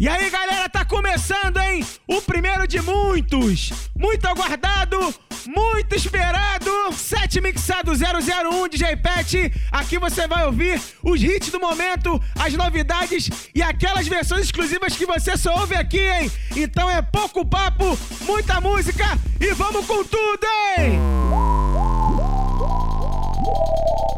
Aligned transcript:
E 0.00 0.08
aí, 0.08 0.30
galera, 0.30 0.68
tá 0.68 0.84
começando, 0.84 1.56
hein? 1.58 1.84
O 2.06 2.22
primeiro 2.22 2.68
de 2.68 2.80
muitos, 2.80 3.72
muito 3.96 4.24
aguardado, 4.28 5.12
muito 5.44 5.96
esperado, 5.96 6.70
Sete 6.92 7.40
Mixado 7.40 7.90
001 7.90 8.68
DJ 8.68 8.94
Pet. 8.94 9.52
Aqui 9.72 9.98
você 9.98 10.28
vai 10.28 10.46
ouvir 10.46 10.80
os 11.02 11.20
hits 11.20 11.50
do 11.50 11.58
momento, 11.58 12.22
as 12.38 12.54
novidades 12.54 13.28
e 13.52 13.60
aquelas 13.60 14.06
versões 14.06 14.44
exclusivas 14.44 14.96
que 14.96 15.04
você 15.04 15.36
só 15.36 15.58
ouve 15.58 15.74
aqui, 15.74 15.98
hein? 15.98 16.30
Então 16.54 16.88
é 16.88 17.02
pouco 17.02 17.44
papo, 17.44 17.98
muita 18.20 18.60
música 18.60 19.04
e 19.40 19.52
vamos 19.52 19.84
com 19.84 20.04
tudo, 20.04 20.46
hein? 20.78 21.00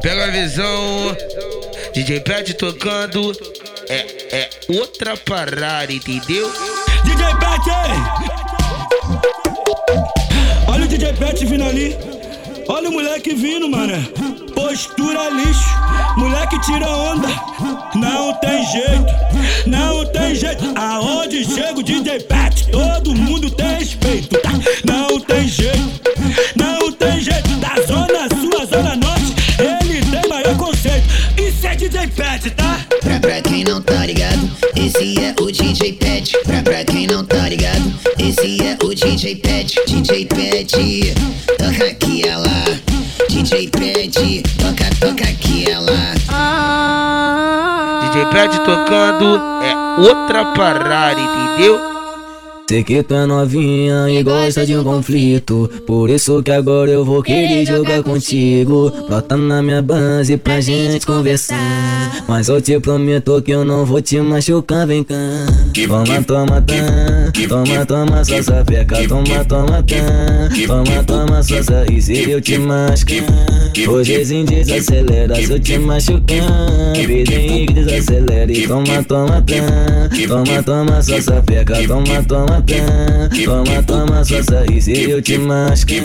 Pega 0.02 0.26
a 0.26 0.30
visão, 0.30 1.16
DJ 1.94 2.20
Pet 2.20 2.52
tocando, 2.52 3.32
é, 3.90 4.28
é 4.30 4.50
outra 4.68 5.16
parada, 5.16 5.92
entendeu? 5.92 6.48
DJ 7.02 7.26
Pet, 7.40 7.60
Olha 10.68 10.84
o 10.84 10.86
DJ 10.86 11.12
Pet 11.14 11.44
vindo 11.44 11.64
ali. 11.64 11.96
Olha 12.68 12.88
o 12.88 12.92
moleque 12.92 13.34
vindo, 13.34 13.68
mano. 13.68 13.94
Postura 14.54 15.28
lixo. 15.30 15.74
Moleque 16.16 16.60
tira 16.60 16.86
onda. 16.88 17.28
Não 17.96 18.32
tem 18.34 18.64
jeito. 18.66 19.12
Não 19.66 20.06
tem 20.12 20.36
jeito. 20.36 20.72
Aonde 20.78 21.44
chega 21.44 21.80
o 21.80 21.82
DJ 21.82 22.20
Pet, 22.20 22.70
todo 22.70 23.12
mundo 23.12 23.50
tem 23.50 23.74
respeito. 23.74 24.38
Tá? 24.40 24.50
Não 24.84 25.18
tem 25.18 25.48
jeito. 25.48 26.00
Não 26.54 26.69
quem 33.60 33.64
não 33.74 33.82
tá 33.82 34.06
ligado, 34.06 34.50
esse 34.74 35.20
é 35.20 35.34
o 35.38 35.52
DJ 35.52 35.92
Pet. 35.92 36.34
Pra, 36.44 36.62
pra 36.62 36.82
quem 36.82 37.06
não 37.06 37.22
tá 37.22 37.46
ligado, 37.46 37.92
esse 38.18 38.58
é 38.62 38.78
o 38.82 38.94
DJ 38.94 39.36
Pet. 39.36 39.78
DJ 39.86 40.24
Pet, 40.24 41.14
toca 41.58 41.84
aqui 41.84 42.26
ela. 42.26 42.48
DJ 43.28 43.68
Pet, 43.68 44.42
toca, 44.56 44.90
toca 44.98 45.24
aqui 45.24 45.70
ela. 45.70 46.14
DJ 48.00 48.24
Pet 48.30 48.58
tocando, 48.60 49.38
é 49.62 50.08
outra 50.08 50.46
parada, 50.54 51.20
entendeu? 51.20 51.99
Sei 52.70 52.84
que 52.84 53.02
tá 53.02 53.26
novinha 53.26 54.08
e 54.08 54.22
gosta 54.22 54.64
de 54.64 54.76
um 54.76 54.84
conflito. 54.84 55.68
Por 55.88 56.08
isso 56.08 56.40
que 56.40 56.52
agora 56.52 56.88
eu 56.88 57.04
vou 57.04 57.20
querer 57.20 57.66
jogar 57.66 58.00
contigo. 58.04 58.92
Bota 59.08 59.36
na 59.36 59.60
minha 59.60 59.82
base 59.82 60.36
pra 60.36 60.60
gente 60.60 61.04
conversar. 61.04 61.58
Mas 62.28 62.48
eu 62.48 62.62
te 62.62 62.78
prometo 62.78 63.42
que 63.42 63.50
eu 63.50 63.64
não 63.64 63.84
vou 63.84 64.00
te 64.00 64.20
machucar, 64.20 64.86
vem 64.86 65.02
cá. 65.02 65.16
Toma, 65.88 66.22
toma, 66.22 66.60
tá 66.62 66.74
Toma, 67.48 67.86
toma, 67.86 68.24
só 68.24 68.42
sapeca 68.42 68.96
Toma, 69.08 69.44
toma, 69.44 69.82
tá 69.82 70.66
Toma, 70.66 71.04
toma, 71.04 71.42
só 71.42 71.84
e 71.90 72.02
se 72.02 72.30
eu 72.30 72.40
te 72.40 72.58
machucar 72.58 73.24
Hoje 73.88 74.34
em 74.34 74.44
desacelera 74.44 75.36
se 75.36 75.52
eu 75.52 75.60
te 75.60 75.78
machucar. 75.78 76.36
Vidinho 76.94 77.66
que 77.66 77.72
desacelere 77.72 78.66
Toma, 78.66 79.02
toma, 79.04 79.42
tá 79.42 80.08
Toma, 80.28 80.62
toma, 80.62 81.02
só 81.02 81.20
sapeca 81.20 81.86
Toma, 81.86 82.22
toma, 82.24 82.59
Toma, 83.44 83.82
toma, 83.86 84.24
só 84.24 84.42
sair 84.42 84.82
se 84.82 85.10
eu 85.10 85.22
te 85.22 85.38
machucar 85.38 86.04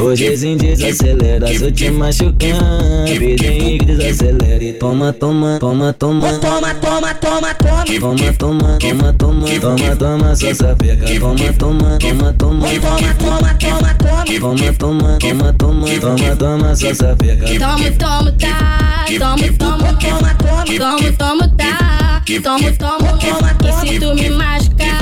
Hoje 0.00 0.46
em 0.46 0.56
desacelera 0.56 1.46
se 1.48 1.64
eu 1.64 1.72
te 1.72 1.90
machucar 1.90 3.04
Vidinho 3.18 3.78
que 3.78 3.84
desacelere 3.84 4.72
Toma, 4.74 5.12
toma, 5.12 5.58
toma, 5.58 5.92
toma 5.92 6.32
Toma, 6.38 6.74
toma, 6.74 7.14
toma, 7.14 7.54
toma 7.54 7.84
Toma, 8.00 8.32
toma, 8.38 8.78
toma, 8.78 9.12
toma 9.12 9.60
Toma, 9.60 9.96
toma, 9.96 10.34
só 10.36 10.54
sapeca 10.54 11.20
Toma, 11.20 11.52
toma, 11.58 11.98
toma, 11.98 12.32
toma 12.32 12.68
Toma, 12.68 13.14
toma, 13.18 13.54
toma, 13.54 13.94
toma 13.94 14.32
Toma, 14.40 14.72
toma, 14.72 15.18
toma, 15.18 15.52
toma 15.52 15.86
Toma, 16.00 16.36
toma, 16.36 16.74
só 16.76 16.94
sapeca 16.94 17.46
Toma, 17.58 17.90
toma, 17.98 18.32
tá 18.32 19.04
Toma, 19.18 19.52
toma, 19.58 19.92
toma, 19.98 20.34
toma 20.34 20.64
Toma, 20.78 21.12
toma, 21.18 21.48
tá 21.56 22.22
Toma, 22.42 22.72
toma, 22.72 23.18
toma 23.18 23.52
E 23.68 23.88
se 23.88 23.98
tu 23.98 24.14
me 24.14 24.30
machucar 24.30 25.01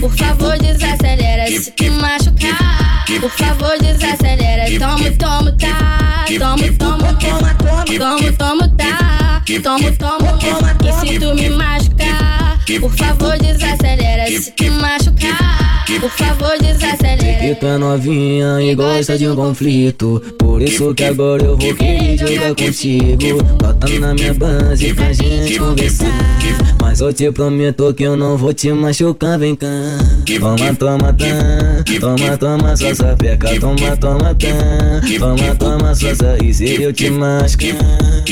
por 0.00 0.16
favor, 0.16 0.58
desacelera 0.58 1.46
se 1.46 1.70
tu 1.72 1.84
machucar. 1.92 3.04
Por 3.20 3.30
favor, 3.30 3.78
desacelera. 3.80 4.64
Toma, 4.78 5.10
toma, 5.18 5.52
tá. 5.56 6.24
Toma, 6.38 6.56
toma, 6.78 7.18
toma, 7.18 7.54
toma, 7.98 8.32
toma, 8.38 8.68
tá. 8.76 9.42
Toma, 9.62 9.92
toma, 9.92 10.38
toma. 10.38 10.76
E 10.88 10.92
se 10.92 11.18
tu 11.18 11.34
me 11.34 11.50
machucar, 11.50 12.58
por 12.80 12.92
favor, 12.96 13.38
desacelera 13.38 14.26
se 14.26 14.50
tu 14.52 14.70
machucar. 14.72 15.71
Por 16.00 16.10
favor, 16.10 16.58
desacelera. 16.60 17.38
Que 17.38 17.54
tá 17.54 17.78
novinha 17.78 18.60
e 18.60 18.74
gosta 18.74 19.18
de 19.18 19.28
um 19.28 19.34
conflito. 19.34 20.22
Por 20.38 20.62
isso 20.62 20.94
que 20.94 21.04
agora 21.04 21.42
eu 21.42 21.56
vou 21.56 21.74
querer 21.74 22.16
jogar 22.18 22.54
contigo. 22.54 23.42
Bota 23.60 23.88
na 23.98 24.14
minha 24.14 24.34
base 24.34 24.94
pra 24.94 25.12
gente 25.12 25.58
conversar. 25.58 26.06
Mas 26.80 27.00
eu 27.00 27.12
te 27.12 27.30
prometo 27.32 27.92
que 27.94 28.02
eu 28.02 28.16
não 28.16 28.36
vou 28.36 28.52
te 28.52 28.70
machucar, 28.72 29.38
vem 29.38 29.54
cá. 29.54 29.66
Toma, 30.38 30.74
toma, 30.74 31.12
tá. 31.12 31.26
Toma, 32.00 32.36
toma, 32.36 32.76
só 32.76 32.94
sapeca. 32.94 33.58
Toma, 33.58 33.96
toma, 33.96 34.34
tá. 34.34 35.00
Toma, 35.18 35.54
toma, 35.56 35.94
só 35.94 36.36
e 36.42 36.52
se 36.52 36.82
eu 36.82 36.92
te 36.92 37.10
machucar. 37.10 37.78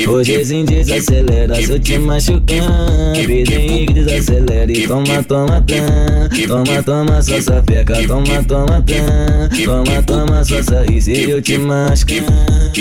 Hoje 0.08 0.54
em 0.54 0.64
desacelera 0.64 1.54
se 1.54 1.70
eu 1.70 1.78
te 1.78 1.98
machucar. 1.98 3.14
Vidinho 3.26 3.86
que 3.86 3.92
desacelere. 3.94 4.86
Toma, 4.86 5.22
toma, 5.22 5.62
tá. 5.62 6.46
Toma, 6.46 6.82
toma, 6.82 7.22
só 7.40 7.54
sapeca. 7.54 7.94
Toma, 8.06 8.44
toma, 8.44 8.82
tá. 8.82 9.48
Toma, 9.64 10.02
toma, 10.02 10.44
só 10.44 10.84
e 10.84 11.00
se 11.00 11.30
eu 11.30 11.40
te 11.40 11.58
machucar. 11.58 12.24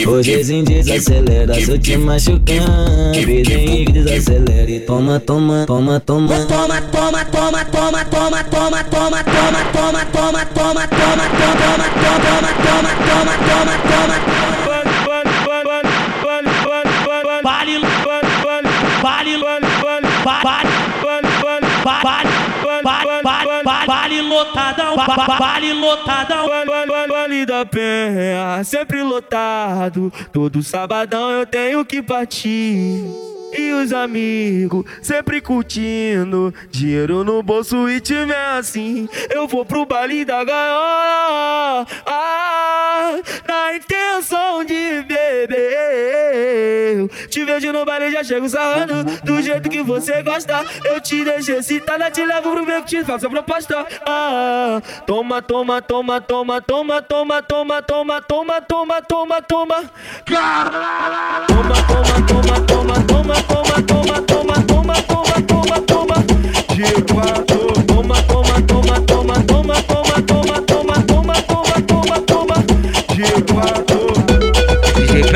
Hoje 0.08 0.53
em 0.53 0.64
desacelera 0.64 1.53
se 1.56 1.72
eu 1.72 1.80
te 1.80 1.97
machucar. 1.97 2.66
Vidinho 3.14 3.86
que 3.86 3.92
desacelere. 3.92 4.80
Toma, 4.81 5.20
toma, 5.20 5.66
toma, 5.66 6.00
toma. 6.00 6.46
Toma, 6.46 6.81
toma, 6.81 7.25
toma, 7.25 7.66
toma, 7.66 8.06
toma, 8.06 8.44
toma, 8.46 8.84
toma, 8.84 8.84
toma, 8.84 9.24
toma, 9.24 9.66
toma, 9.66 10.06
toma, 10.06 10.46
toma, 10.46 10.88
toma, 10.88 10.88
toma, 10.88 11.58
toma, 11.70 12.18
toma, 12.40 12.90
toma, 12.90 13.38
toma, 13.38 13.76
toma. 13.80 14.59
Vale, 14.59 14.69
vale 25.28 25.74
lotadão, 25.74 26.47
Vale 26.47 27.46
da 27.46 27.66
Penha, 27.66 28.63
sempre 28.63 29.02
lotado. 29.03 30.12
Todo 30.31 30.63
sabadão 30.63 31.31
eu 31.31 31.46
tenho 31.46 31.85
que 31.85 32.02
partir. 32.02 33.28
E 33.52 33.74
os 33.74 33.92
amigos 33.92 34.86
sempre 35.02 35.42
curtindo 35.42 36.54
Dinheiro 36.70 37.24
no 37.24 37.42
bolso 37.42 37.90
e 37.90 38.00
tiver 38.00 38.58
assim 38.58 39.10
Eu 39.30 39.48
vou 39.48 39.66
pro 39.66 39.86
baile 39.86 40.24
da 40.24 40.44
gaiola 40.44 41.88
ah, 42.06 43.16
Na 43.48 43.76
intenção 43.76 44.64
de 44.64 45.02
beber 45.04 47.08
Te 47.30 47.44
vejo 47.44 47.74
no 47.74 47.84
baile 47.86 48.12
já 48.12 48.24
chego 48.24 48.48
sarrando 48.48 49.04
Do 49.24 49.42
jeito 49.42 49.68
que 49.70 49.82
você 49.82 50.22
gosta 50.22 50.64
Eu 50.86 51.02
te 51.02 51.24
deixo 51.24 51.54
excitada 51.54 52.12
Te 52.12 52.24
levo 52.24 52.52
pro 52.52 52.64
meu 52.66 52.84
que 52.84 52.98
te 52.98 53.04
faço 53.04 53.26
a 53.28 53.30
proposta 53.30 53.86
ah, 54.06 54.80
Toma, 55.08 55.42
toma, 55.42 55.82
toma, 55.82 56.22
toma, 56.22 56.62
toma, 56.62 57.02
toma, 57.02 57.42
toma, 57.42 57.82
toma, 57.82 58.22
toma, 58.22 58.62
toma, 58.62 59.02
toma, 59.02 59.42
toma 59.42 59.84
Toma, 60.26 61.46
toma, 61.48 61.76
toma, 61.88 62.22
toma, 62.28 62.59
toma 62.68 63.00
toma, 63.08 63.36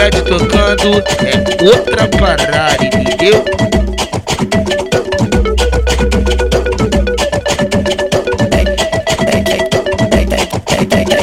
Fred 0.04 0.22
tocando 0.24 1.02
é 1.24 1.64
outra 1.64 2.08
parada, 2.20 2.84
entendeu? 2.84 3.46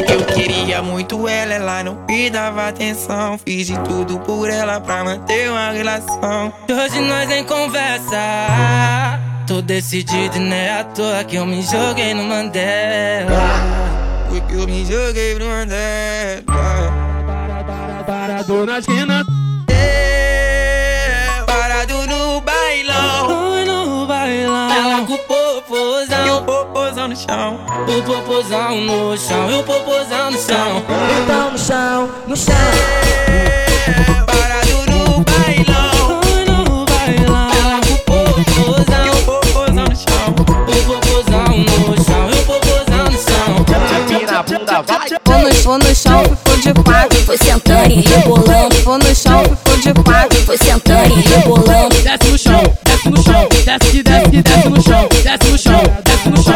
Eu 0.09 0.25
queria 0.35 0.81
muito 0.81 1.29
ela, 1.29 1.55
ela 1.55 1.85
não 1.85 2.07
me 2.09 2.31
dava 2.31 2.69
atenção. 2.69 3.39
Fiz 3.61 3.67
de 3.67 3.79
tudo 3.81 4.19
por 4.21 4.49
ela 4.49 4.81
pra 4.81 5.05
manter 5.05 5.51
uma 5.51 5.71
relação. 5.71 6.51
Hoje 6.67 6.99
nós 7.03 7.29
nem 7.29 7.45
conversa. 7.45 8.17
Tô 9.47 9.61
decidido 9.61 10.39
e 10.39 10.41
não 10.41 10.57
é 10.57 10.81
à 10.81 10.85
toa 10.85 11.23
que 11.25 11.37
eu 11.37 11.45
me 11.45 11.61
joguei 11.61 12.15
no 12.15 12.23
Mandela. 12.23 13.31
Porque 14.31 14.55
eu 14.55 14.67
me 14.67 14.83
joguei 14.87 15.39
no 15.39 15.45
Mandela. 15.45 16.43
Parado 18.07 18.65
na 18.65 18.81
chão. 27.21 27.59
O 27.87 28.03
popozão 28.03 28.81
no 28.81 29.17
chão. 29.17 29.51
E 29.51 29.55
o 29.55 29.63
popozão 29.63 30.31
no 30.31 30.39
chão. 30.39 30.83
Então 31.23 31.51
no 31.51 31.59
chão, 31.59 32.09
no 32.27 32.37
chão. 32.37 32.55
Parado 34.27 34.91
no 34.91 35.25
bailão. 35.25 36.21
No 36.47 36.87
bailão. 36.87 37.51
Ela 37.59 37.81
com 38.07 38.23
o 38.23 38.29
popozão. 38.35 39.05
E 39.05 39.11
o 39.11 39.23
popozão 39.25 39.85
no 39.85 39.97
chão. 39.97 40.29
O 40.29 40.35
popozão 40.35 41.45
no 41.49 42.05
chão. 42.05 42.31
E 42.31 42.35
o 42.35 42.45
popozão 42.45 43.05
no 43.05 43.19
chão. 43.19 43.51
Vou 45.25 45.39
no, 45.39 45.51
vou 45.63 45.79
no 45.79 45.95
chão, 45.95 46.25
ficou 46.25 46.57
de 46.57 46.83
quatro, 46.83 47.19
foi 47.25 47.37
sentando 47.37 47.91
e 47.91 48.01
rebolando. 48.01 48.75
Vou 48.83 48.99
no 48.99 49.15
chão, 49.15 49.45
ficou 49.45 49.77
de 49.77 50.03
quatro, 50.03 50.39
foi 50.45 50.57
sentando 50.57 51.19
e 51.19 51.21
rebolando. 51.21 52.03
Desce 52.03 52.31
no 52.31 52.39
chão, 52.39 52.63
desce 52.85 53.11
no 53.11 53.23
chão, 53.23 53.49
desce 53.65 54.03
desce 54.03 54.43
desce 54.43 54.69
no 54.69 54.83
chão, 54.83 55.09
desce 55.23 55.51
no 55.51 55.59
chão, 55.59 55.83
no 56.27 56.43
chão. 56.43 56.53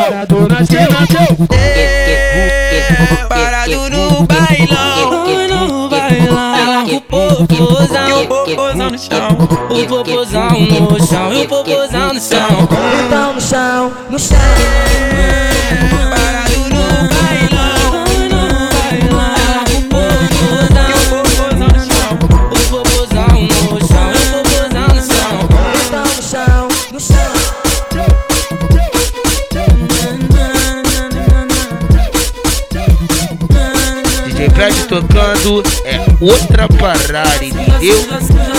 Parado 3.28 3.90
no 3.90 4.26
bailão. 4.26 5.26
No 5.48 5.88
bailão. 5.88 6.86
O 6.86 7.00
popozão. 7.00 8.22
O 8.22 8.26
popozão 8.26 8.90
no 8.90 8.98
chão. 8.98 9.28
O 9.70 9.86
popozão 9.86 10.50
no 10.50 11.06
chão. 11.06 11.42
O 11.42 11.48
popozão 11.48 12.14
no 12.14 12.20
chão. 12.20 12.68
Então 13.06 13.32
no 13.34 13.40
chão, 13.40 13.92
no 14.10 14.18
chão. 14.18 15.53
Tocando 35.02 35.62
é 35.84 35.98
outra 36.20 36.68
parada, 36.68 37.44
entendeu? 37.44 38.53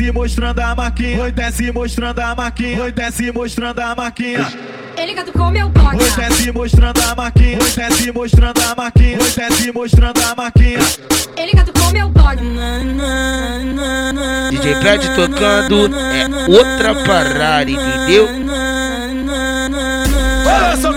Desce 0.00 0.12
mostrando 0.12 0.60
a 0.60 0.74
marquinha, 0.74 1.20
hoje 1.20 1.32
desce 1.32 1.72
mostrando 1.72 2.20
a 2.20 2.34
marquinha, 2.34 2.82
hoje 2.82 2.92
desce 2.92 3.32
mostrando 3.32 3.80
a 3.80 3.94
marquinha. 3.94 4.46
Ele 4.96 5.14
catucou 5.14 5.50
meu 5.50 5.68
toque. 5.70 5.96
Hoje 5.96 6.16
desce 6.16 6.52
mostrando 6.52 7.02
a 7.02 7.14
marquinha, 7.14 7.58
hoje 7.58 7.76
desce 7.76 8.12
mostrando 8.12 8.62
a 8.62 8.74
marquinha, 8.74 9.18
hoje 9.18 9.36
desce 9.36 9.72
mostrando 9.72 10.20
a 10.22 10.34
marquinha. 10.34 10.78
Ele 11.36 11.52
catucou 11.52 11.92
meu 11.92 12.10
toque. 12.10 12.42
DJ 14.50 14.74
Pet 14.76 15.06
tocando 15.14 15.90
é 15.94 16.48
outra 16.48 16.94
parada, 17.04 17.70
entendeu? 17.70 18.28
Olha 20.46 20.76
só 20.76 20.89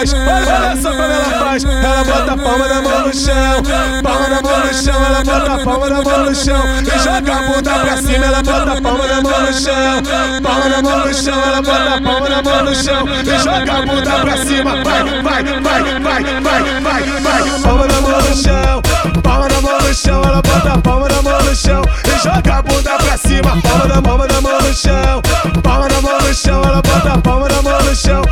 faz, 0.00 0.12
olha 0.14 0.76
só 0.76 0.90
como 0.90 1.02
ela 1.02 1.24
faz. 1.24 1.64
Ela 1.64 2.04
bota 2.04 2.32
a 2.32 2.36
palma 2.36 2.68
da 2.68 2.82
mão 2.82 3.06
no 3.06 3.14
chão, 3.14 3.62
palma 4.02 4.28
da 4.28 4.42
mão 4.42 4.60
no 4.60 4.74
chão, 4.74 5.04
ela 5.04 5.24
bota 5.24 5.54
a 5.54 5.64
palma 5.64 5.90
da 5.90 6.02
mão 6.02 6.24
no 6.24 6.34
chão. 6.34 6.62
E 6.80 6.98
joga 6.98 7.34
a 7.34 7.42
bunda 7.42 7.78
pra 7.78 7.96
cima, 7.96 8.26
ela 8.26 8.42
bota 8.42 8.72
a 8.72 8.80
palma 8.80 9.08
da 9.08 9.22
mão 9.22 9.40
no 9.40 9.52
chão, 9.52 10.02
palma 10.42 10.70
da 10.70 10.82
mão 10.82 11.06
no 11.06 11.14
chão, 11.14 11.42
ela 11.42 11.62
bota 11.62 11.94
a 11.94 12.00
palma 12.00 12.28
da 12.28 12.42
mão 12.42 12.64
no 12.64 12.74
chão. 12.74 13.04
E 13.08 13.38
joga 13.38 13.72
a 13.72 13.86
bunda 13.86 14.10
pra 14.20 14.36
cima, 14.38 14.84
vai, 14.84 15.22
vai, 15.22 15.44
vai, 15.44 16.00
vai, 16.00 16.40
vai, 16.40 16.80
vai, 16.80 17.20
vai. 17.20 17.60
Palma 17.62 17.86
da 17.86 18.00
mão 18.00 18.20
no 18.20 18.36
chão, 18.36 18.82
palma 19.22 19.48
da 19.48 19.60
mão 19.60 19.80
no 19.80 19.94
chão, 19.94 20.22
ela 20.22 20.42
bota 20.42 20.72
a 20.72 20.78
palma 20.78 21.08
da 21.08 21.22
mão 21.22 21.42
no 21.42 21.54
chão. 21.54 21.82
E 22.04 22.22
joga 22.22 22.54
a 22.54 22.62
bunda 22.62 22.90
pra 22.96 23.16
cima, 23.18 23.62
palma 23.62 23.86
da 23.86 24.02
palma 24.02 24.26
da 24.26 24.40
mão 24.40 24.60
no 24.60 24.74
chão, 24.74 25.22
palma 25.62 25.88
da 25.88 26.00
mão 26.00 26.18
no 26.20 26.34
chão, 26.34 26.62
ela 26.62 26.82
bota 26.82 27.12
a 27.12 27.18
palma 27.18 27.48
da 27.48 27.62
mão 27.62 27.82
no 27.82 27.94
chão. 27.94 28.22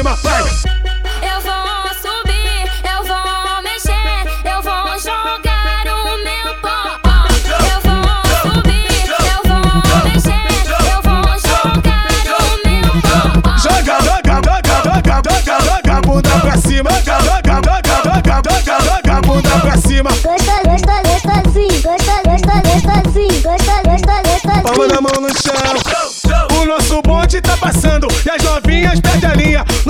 E 0.00 0.02
joga 0.02 0.08
a 0.08 0.16
bunda 0.16 0.64
pra 0.64 0.69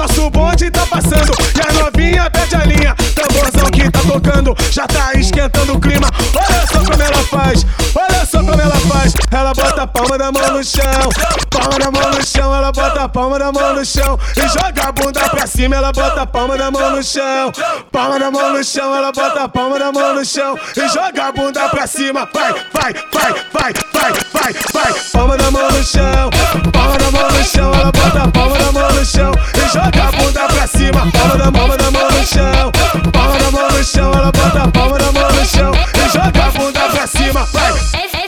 Nosso 0.00 0.30
bonde 0.30 0.70
tá 0.70 0.86
passando 0.86 1.30
e 1.54 1.60
as 1.60 1.74
novinhas 1.74 2.26
perde 2.30 2.54
a 2.54 2.64
linha. 2.64 2.96
Tamborzão 3.14 3.70
que 3.70 3.90
tá 3.90 4.00
tocando 4.00 4.56
já 4.70 4.86
tá 4.86 5.12
esquentando 5.12 5.74
o 5.74 5.78
clima. 5.78 6.08
Olha 6.34 6.66
só 6.66 6.78
como 6.78 7.02
ela 7.02 7.22
faz, 7.24 7.66
olha 7.94 8.24
só 8.24 8.38
como 8.38 8.58
ela 8.58 8.76
faz. 8.76 9.12
Ela 9.30 9.52
bota 9.52 9.82
a 9.82 9.86
palma 9.86 10.16
da 10.16 10.32
mão 10.32 10.52
no 10.52 10.64
chão, 10.64 11.10
palma 11.50 11.78
da 11.78 11.90
mão 11.90 12.10
no 12.12 12.26
chão. 12.26 12.54
Ela 12.54 12.72
bota 12.72 13.02
a 13.02 13.08
palma 13.10 13.38
da 13.38 13.52
mão 13.52 13.74
no 13.74 13.84
chão 13.84 14.18
e 14.38 14.48
joga 14.48 14.69
a 14.80 14.92
bunda 14.92 15.20
pra 15.28 15.46
cima. 15.46 15.76
Ela 15.76 15.92
bota 15.92 16.22
a 16.22 16.26
palma 16.26 16.56
da 16.56 16.70
mão 16.70 16.90
no 16.90 17.02
chão, 17.02 17.52
palma 17.90 18.18
da 18.18 18.30
mão 18.30 18.52
no 18.52 18.64
chão. 18.64 18.94
Ela 18.94 19.12
bota 19.12 19.44
a 19.44 19.48
palma 19.48 19.78
da 19.78 19.92
mão 19.92 20.14
no 20.14 20.24
chão 20.24 20.58
e 20.76 20.88
joga 20.88 21.24
a 21.24 21.32
bunda 21.32 21.68
pra 21.68 21.86
cima. 21.86 22.28
Vai, 22.32 22.52
vai, 22.72 22.92
vai, 23.12 23.32
vai, 23.52 23.72
vai, 23.92 24.12
vai, 24.32 24.52
vai. 24.72 24.94
Palma 25.12 25.36
da 25.36 25.50
mão 25.50 25.70
no 25.70 25.84
chão, 25.84 26.30
palma 26.72 26.98
da 26.98 27.10
mão 27.10 27.30
no 27.30 27.44
chão. 27.44 27.74
Ela 27.74 27.92
bota 27.92 28.22
a 28.22 28.28
palma 28.28 28.58
da 28.58 28.72
mão 28.72 28.92
no 28.92 29.04
chão 29.04 29.32
e 29.54 29.72
joga 29.72 30.08
a 30.08 30.12
bunda 30.12 30.48
pra 30.48 30.66
cima. 30.66 31.12
Palma 31.12 31.36
da 31.36 31.52
palma 31.52 31.76
da 31.76 31.90
mão 31.90 32.10
no 32.10 32.26
chão, 32.26 32.72
palma 33.12 33.38
da 33.38 33.50
mão 33.50 33.70
no 33.70 33.84
chão. 33.84 34.12
Ela 34.12 34.32
bota 34.32 34.62
a 34.62 34.68
palma 34.68 34.98
da 34.98 35.12
mão 35.12 35.32
no 35.32 35.46
chão 35.46 35.72
e 35.74 36.08
joga 36.08 36.44
a 36.44 36.50
bunda 36.50 36.80
pra 36.88 37.06
cima. 37.06 37.44
Vai. 37.52 37.72
Esse, 37.72 38.20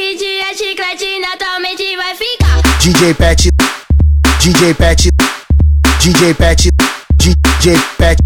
hit 0.00 0.24
é 0.24 0.54
chiclete, 0.54 1.20
naturalmente 1.20 1.96
vai 1.96 2.14
ficar. 2.14 2.78
DJ 2.78 3.14
Pet, 3.14 3.50
DJ 4.40 4.74
Pet, 4.74 5.08
DJ 6.06 6.34
Pet, 6.34 6.68
DJ 7.18 7.76
Pet, 7.98 8.16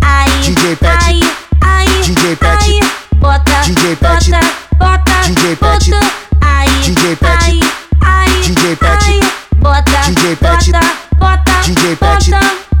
Ai, 0.00 0.30
DJ 0.40 0.76
Pet, 0.76 0.98
ai, 1.02 1.20
ai, 1.60 1.86
DJ 2.00 2.34
Pet, 2.36 2.56
ai, 2.58 2.80
bota, 3.16 3.60
DJ 3.66 3.96
Pet, 3.96 4.30
bota, 4.30 4.40
bota, 4.78 5.12
DJ 5.26 5.54
Pet, 5.56 5.90
bota, 5.90 6.06
ai, 6.40 6.68
DJ 6.80 7.16
Pet, 7.16 7.42
ai, 7.42 7.60
ai, 8.00 8.30
DJ 8.40 8.76
Pet, 8.76 9.02
ai, 9.02 9.20
bota, 9.58 10.00
DJ 10.08 10.36
Pet, 10.36 10.70
bota, 10.70 10.80
bota, 11.18 11.52
DJ 11.66 11.96
Pet. 11.96 12.30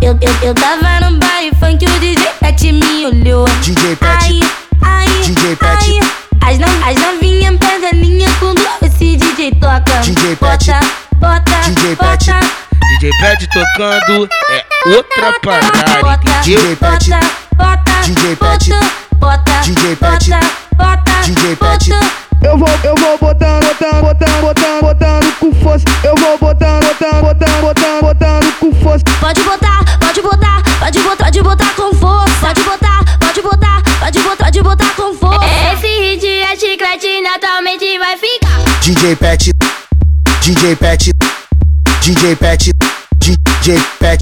Eu, 0.00 0.16
eu, 0.18 0.34
eu 0.40 0.54
tava 0.54 1.10
no 1.10 1.18
baile 1.18 1.52
funk, 1.60 1.84
o 1.84 2.00
DJ 2.00 2.26
Pet 2.40 2.72
me 2.72 3.04
olhou. 3.04 3.46
DJ 3.60 3.96
Pet, 3.96 4.08
Ai, 4.08 4.40
ai, 4.80 5.06
DJ 5.24 5.56
Pet, 5.56 6.00
as, 6.40 6.58
no, 6.58 6.66
as 6.86 6.96
novinhas 6.96 7.54
pega 7.58 7.88
a 7.88 7.92
linha 7.92 8.30
quando 8.40 8.62
esse 8.80 9.14
DJ 9.18 9.50
toca. 9.60 10.00
DJ 10.00 10.36
Pet, 10.36 10.40
bota, 10.40 10.80
bota, 11.20 11.70
DJ 11.70 11.94
bota, 11.96 12.16
Pet, 12.16 12.57
DJ 12.98 13.12
Pet 13.20 13.46
tocando 13.46 14.28
é 14.50 14.64
outra 14.88 15.32
parada? 15.40 16.18
DJ 16.42 16.74
Pet, 16.74 17.10
bota, 17.54 17.92
DJ 18.02 18.34
Pet, 18.34 18.70
bota, 19.20 19.60
DJ 19.62 19.94
bota, 19.94 21.12
DJ 21.22 21.54
Pet. 21.54 21.90
Eu 22.42 22.58
vou, 22.58 22.68
eu 22.82 22.96
vou 22.96 23.16
botando, 23.18 23.62
botando, 23.62 24.00
botando, 24.00 24.40
botando, 24.40 24.80
botando 24.80 25.32
com 25.38 25.54
força. 25.62 25.84
Eu 26.02 26.16
vou 26.16 26.38
botando, 26.38 26.82
botando, 26.82 27.20
botando, 27.20 27.60
botando, 27.60 28.00
botando 28.00 28.52
com 28.58 28.74
força. 28.82 29.04
Pode 29.20 29.42
botar, 29.42 29.84
pode 30.00 30.20
botar, 30.20 30.62
pode 30.80 30.98
botar, 30.98 31.24
pode 31.24 31.42
botar 31.42 31.74
com 31.76 31.94
força. 31.94 32.34
Pode 32.40 32.62
botar, 32.62 33.04
pode 33.20 33.42
botar, 33.42 33.82
pode 34.00 34.18
botar, 34.18 34.44
pode 34.44 34.62
botar 34.62 34.94
com 34.96 35.14
força. 35.14 35.46
Esse 35.72 35.86
hit 35.86 36.26
é 36.26 36.56
chiclete, 36.56 37.20
naturalmente 37.22 37.96
vai 37.96 38.16
ficar. 38.18 38.80
DJ 38.80 39.14
Pet, 39.14 39.50
DJ 40.42 40.74
Pet, 40.74 41.12
DJ 42.02 42.36
Pet, 42.36 42.70
DJ 43.18 43.80
Pet, 43.98 44.20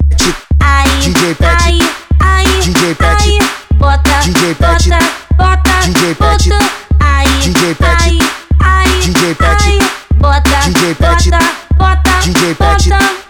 Aí, 0.61 0.89
DJ 1.01 1.35
Pet, 1.35 1.63
aí, 1.63 1.79
aí, 2.19 2.61
DJ 2.61 2.95
Pet, 2.95 3.23
aí, 3.23 3.39
bota, 3.75 4.19
DJ 4.23 4.55
Pet, 4.55 4.89
bota, 4.89 5.05
bota, 5.37 5.71
DJ 5.85 6.15
Pet, 6.15 6.49
bota, 6.49 6.65
aí, 6.99 7.27
DJ 7.41 7.75
Pet, 7.75 8.03
aí, 8.03 8.19
aí, 8.59 8.99
DJ 9.01 9.35
Pet, 9.35 9.63
aí, 9.63 9.79
bota, 10.15 10.49
DJ 10.65 10.95
Pet, 10.95 11.29
bota, 11.29 11.45
bota, 11.77 12.19
DJ 12.21 12.55
Pet. 12.55 12.89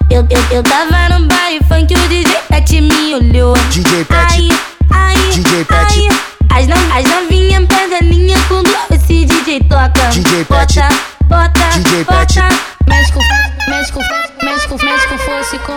Eu, 0.10 0.25
eu, 0.29 0.44
eu 0.51 0.63
tava 0.63 1.20
no 1.20 1.27
baile 1.27 1.60
funk, 1.67 1.94
o 1.94 2.08
DJ 2.08 2.38
Pet 2.48 2.82
me 2.82 3.15
olhou. 3.15 3.58
DJ 3.72 4.06
Pet, 4.06 4.34
Aí, 4.34 4.50
aí, 4.91 5.32
DJ 5.32 5.65
Pet, 5.65 6.10
aí, 6.51 6.63
as, 6.63 6.67
no, 6.67 6.75
as 6.96 7.03
novinhas 7.03 7.65
pedalinha 7.65 8.38
quando 8.48 8.70
esse 8.91 9.25
DJ 9.25 9.60
toca. 9.62 10.10
DJ 10.12 10.46
Pet, 10.46 10.79
bota, 10.79 10.89
bota, 11.27 11.79
DJ. 11.79 12.06
Pet. 12.06 12.37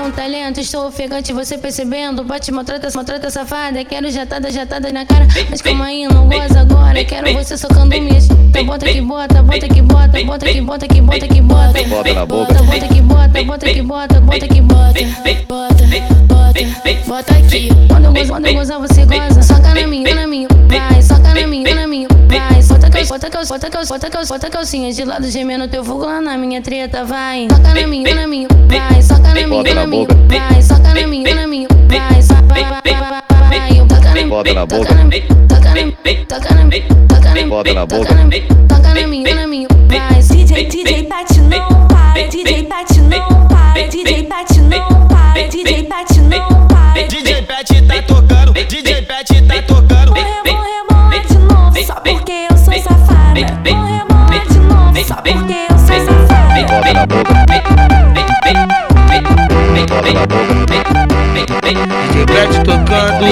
Com 0.00 0.11
talento. 0.11 0.61
Estou 0.61 0.87
ofegante, 0.87 1.33
você 1.33 1.59
percebendo. 1.59 2.25
Bate, 2.25 2.50
maltrata, 2.50 2.88
maltrata 2.95 3.30
safada. 3.30 3.85
Quero 3.85 4.11
jatada, 4.11 4.50
jatada 4.50 4.90
na 4.92 5.04
cara. 5.04 5.26
Mas 5.49 5.61
calma 5.61 5.87
aí, 5.87 6.09
não 6.09 6.28
goza 6.28 6.61
agora. 6.61 7.04
Quero 7.04 7.33
você 7.35 7.57
socando 7.57 7.88
minhas. 7.88 8.28
Então 8.30 8.64
bota 8.64 8.87
que 8.87 9.00
bota, 9.00 9.42
bota 9.42 9.69
que 9.69 9.83
bota, 9.83 10.25
bota 10.25 10.47
que 10.47 10.61
bota 10.61 10.88
que 10.88 11.00
bota 11.00 11.28
que 11.28 11.40
bota. 11.40 11.83
Bota 11.85 12.14
na 12.14 12.26
boca. 12.26 12.54
Bota 12.54 12.88
que 12.88 13.00
bota, 13.02 13.45
bota 13.45 13.66
que 13.66 13.83
bota, 13.83 14.21
bota 14.21 14.49
que 14.49 14.61
bota. 14.61 15.00
Bota, 15.47 15.85
bota, 16.26 16.61
bota 17.07 17.35
aqui. 17.37 17.69
Quando 17.88 18.04
eu 18.07 18.12
gozo, 18.12 18.28
quando 18.28 18.47
eu 18.47 18.54
gozar, 18.54 18.78
você 18.80 19.04
goza. 19.04 19.42
Soca 19.42 19.75
na 19.75 19.87
minha, 19.87 20.14
na 20.14 20.26
minha. 20.26 20.49
Vai, 20.69 21.02
soca 21.02 21.35
na 21.35 21.47
minha, 21.47 21.75
na 21.75 21.87
minha. 21.87 22.10
Vai, 22.31 22.63
bota 22.63 22.89
calcinha, 22.91 23.07
bota 23.09 23.31
calcinha, 23.31 23.59
bota 23.59 23.71
calcinha, 23.71 23.99
bota 23.99 24.11
calcinha, 24.11 24.39
bota 24.39 24.51
calcinha 24.51 24.93
de 24.93 25.05
lado 25.05 25.29
gemendo 25.29 25.67
teu 25.67 25.85
fogo 25.85 26.05
lá 26.05 26.21
na 26.21 26.39
minha 26.39 26.63
treta, 26.63 27.05
vai. 27.05 27.49
Soca 27.51 27.75
na 27.75 27.87
minha, 27.89 28.15
na 28.15 28.27
minha. 28.29 28.49
Vai, 28.69 29.03
soca 29.03 29.21
na 29.21 29.35
minha, 29.35 29.75
na 29.75 29.75
na 29.75 29.87
minha. 29.87 30.07
Vai, 30.29 30.63
soca 30.63 30.95
na 30.95 31.07
minha, 31.09 31.35
na 31.35 31.47
minha. 31.49 31.69
Vai, 31.89 32.23
soca, 32.23 32.43
vai, 32.43 32.63
vai, 32.63 32.81
vai, 32.83 33.23
vai, 33.29 33.49
vai. 33.49 33.81
Eu 33.81 33.87
toca 33.89 34.01
na 34.01 34.13
minha, 34.15 34.29
Bota 34.29 34.55
na 34.55 34.67
boca. 34.67 34.85
toca 34.85 34.95
na 34.95 35.05
minha, 35.05 35.27
toca 35.49 35.61
na 35.61 35.75
minha, 35.75 36.27
toca 36.29 36.55
na 36.55 36.65
minha, 36.65 36.85
na 37.21 37.33
minha, 37.33 37.49
Bota 37.49 37.75
na 37.75 37.87
boca. 37.87 38.05
toca 38.05 38.15
na 38.15 38.25
minha, 38.25 38.47
toca 38.69 38.95
na 38.95 39.07
minha, 39.09 39.35
na 39.35 39.47
minha. 39.49 39.69
Vai, 39.89 40.23
DJ, 40.23 40.65
DJ 40.67 41.09
bate 41.09 41.41
não 41.41 41.89
para, 41.89 42.29
DJ 42.29 42.63
bate 42.69 43.01
não 43.01 43.49
para, 43.49 43.83
DJ 43.89 44.23
bate 44.29 44.61
não 44.61 45.09
para, 45.09 45.49
DJ 45.49 45.83
bate 45.89 46.21
não 46.21 46.67
para. 46.69 47.03
DJ 47.09 47.43
Pet 47.43 47.83
tá 47.83 48.03
tocando, 48.03 48.53
DJ 48.53 49.03
Pet 49.03 49.43
tá 49.43 49.63
tocando. 49.67 50.15
Porque 52.02 52.47
eu 52.50 52.57
sou 52.57 52.75
safada. 52.75 53.40
Vou 53.64 53.85
rebolar 53.85 54.47
de 54.49 54.59
novo, 54.61 55.04
só 55.04 55.14
porque 55.16 55.54
eu 55.71 55.78
sou 55.78 55.97
safada. 56.04 56.30
Pet 62.26 62.64
tocando 62.64 63.25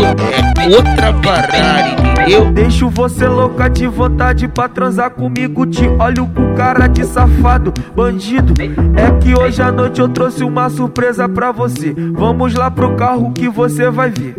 é 0.60 0.76
outra 0.76 1.12
parada, 1.12 1.88
entendeu? 1.90 2.52
Deixo 2.52 2.88
você 2.90 3.26
louca 3.26 3.68
de 3.68 3.86
vontade 3.86 4.48
pra 4.48 4.68
transar 4.68 5.10
comigo. 5.10 5.66
Te 5.66 5.86
olho 5.86 6.26
com 6.26 6.54
cara 6.54 6.86
de 6.86 7.04
safado, 7.04 7.72
bandido. 7.94 8.54
É 8.96 9.10
que 9.20 9.34
hoje 9.34 9.62
à 9.62 9.70
noite 9.72 10.00
eu 10.00 10.08
trouxe 10.08 10.44
uma 10.44 10.68
surpresa 10.68 11.28
pra 11.28 11.52
você. 11.52 11.94
Vamos 12.12 12.54
lá 12.54 12.70
pro 12.70 12.96
carro 12.96 13.32
que 13.32 13.48
você 13.48 13.90
vai 13.90 14.10
ver. 14.10 14.34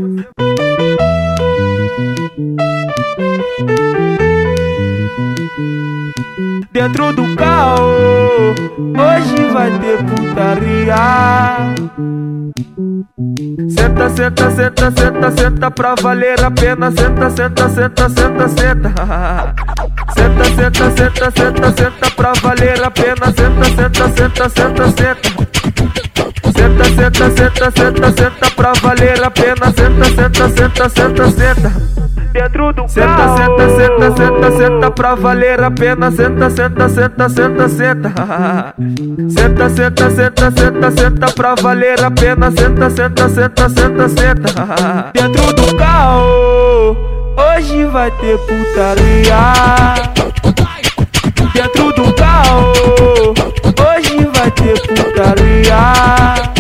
Dentro 6.72 7.12
do 7.14 7.36
carro, 7.36 8.54
hoje 8.78 9.52
vai 9.52 9.72
ter 9.80 10.04
putaria. 10.04 11.74
Senta, 13.70 14.10
senta, 14.12 14.52
senta, 14.52 14.92
senta, 14.92 15.32
senta 15.32 15.72
pra 15.72 15.96
valer 16.00 16.40
a 16.44 16.52
pena. 16.52 16.92
Senta, 16.92 17.32
senta, 17.32 17.70
senta, 17.70 18.10
senta, 18.10 18.48
senta. 18.50 19.56
Senta, 20.14 20.44
senta, 20.44 20.92
senta, 20.96 21.32
senta, 21.32 21.72
senta 21.76 22.12
pra 22.16 22.34
valer 22.44 22.84
a 22.84 22.92
pena. 22.92 23.34
Senta, 23.36 23.64
senta, 23.76 24.10
senta, 24.10 24.50
senta, 24.50 24.88
senta. 24.92 25.30
Senta, 26.54 26.84
senta, 26.84 27.30
senta, 27.36 27.72
senta, 27.72 28.12
senta 28.12 28.52
pra 28.56 28.74
valer 28.82 29.24
a 29.24 29.32
pena. 29.32 29.74
Senta, 29.76 30.06
senta, 30.06 30.50
senta, 30.50 30.90
senta, 30.90 31.32
senta. 31.32 32.19
Dentro 32.40 32.72
do 32.72 32.88
senta, 32.88 33.36
senta, 33.36 33.70
senta, 33.76 34.16
senta, 34.16 34.52
senta 34.58 34.92
pra 34.92 35.14
valer 35.14 35.62
a 35.62 35.70
pena. 35.70 36.10
Senta, 36.10 36.50
senta, 36.50 36.88
senta, 36.88 37.28
senta, 37.28 37.68
senta. 37.68 38.74
Senta, 39.30 39.70
senta, 39.70 40.10
senta, 40.10 40.52
senta, 40.52 40.92
senta 40.92 41.28
pra 41.34 41.56
valer 41.56 42.02
a 42.02 42.10
pena. 42.10 42.50
Senta, 42.50 42.90
senta, 42.92 43.28
senta, 43.28 43.68
senta, 43.68 44.08
senta. 44.08 45.12
Dentro 45.14 45.54
do 45.54 45.76
carro, 45.76 46.96
hoje 47.36 47.84
vai 47.84 48.10
ter 48.10 48.38
putaria. 48.38 49.54
Dentro 51.54 51.92
do 51.92 52.14
carro, 52.14 52.72
hoje 53.84 54.30
vai 54.34 54.50
ter 54.52 54.80
putaria. 54.88 56.59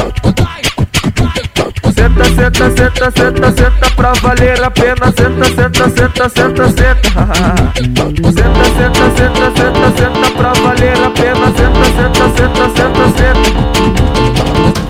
Senta, 2.51 2.75
senta, 2.75 3.11
senta, 3.11 3.51
senta, 3.51 3.89
pra 3.95 4.11
valer 4.23 4.63
a 4.63 4.71
pena. 4.71 5.13
Senta, 5.15 5.45
senta, 5.45 5.87
senta, 5.87 6.29
senta, 6.29 6.67
senta. 6.67 7.09
Senta, 7.79 8.63
senta, 8.75 9.05
senta, 9.15 9.51
senta, 9.55 9.91
senta 9.95 10.31
pra 10.35 10.53
valer 10.63 10.97
a 10.97 11.11
pena. 11.11 11.53
Senta, 11.55 11.83
senta, 11.95 12.25
senta, 12.35 12.69
senta, 12.75 13.17
senta. 13.17 13.48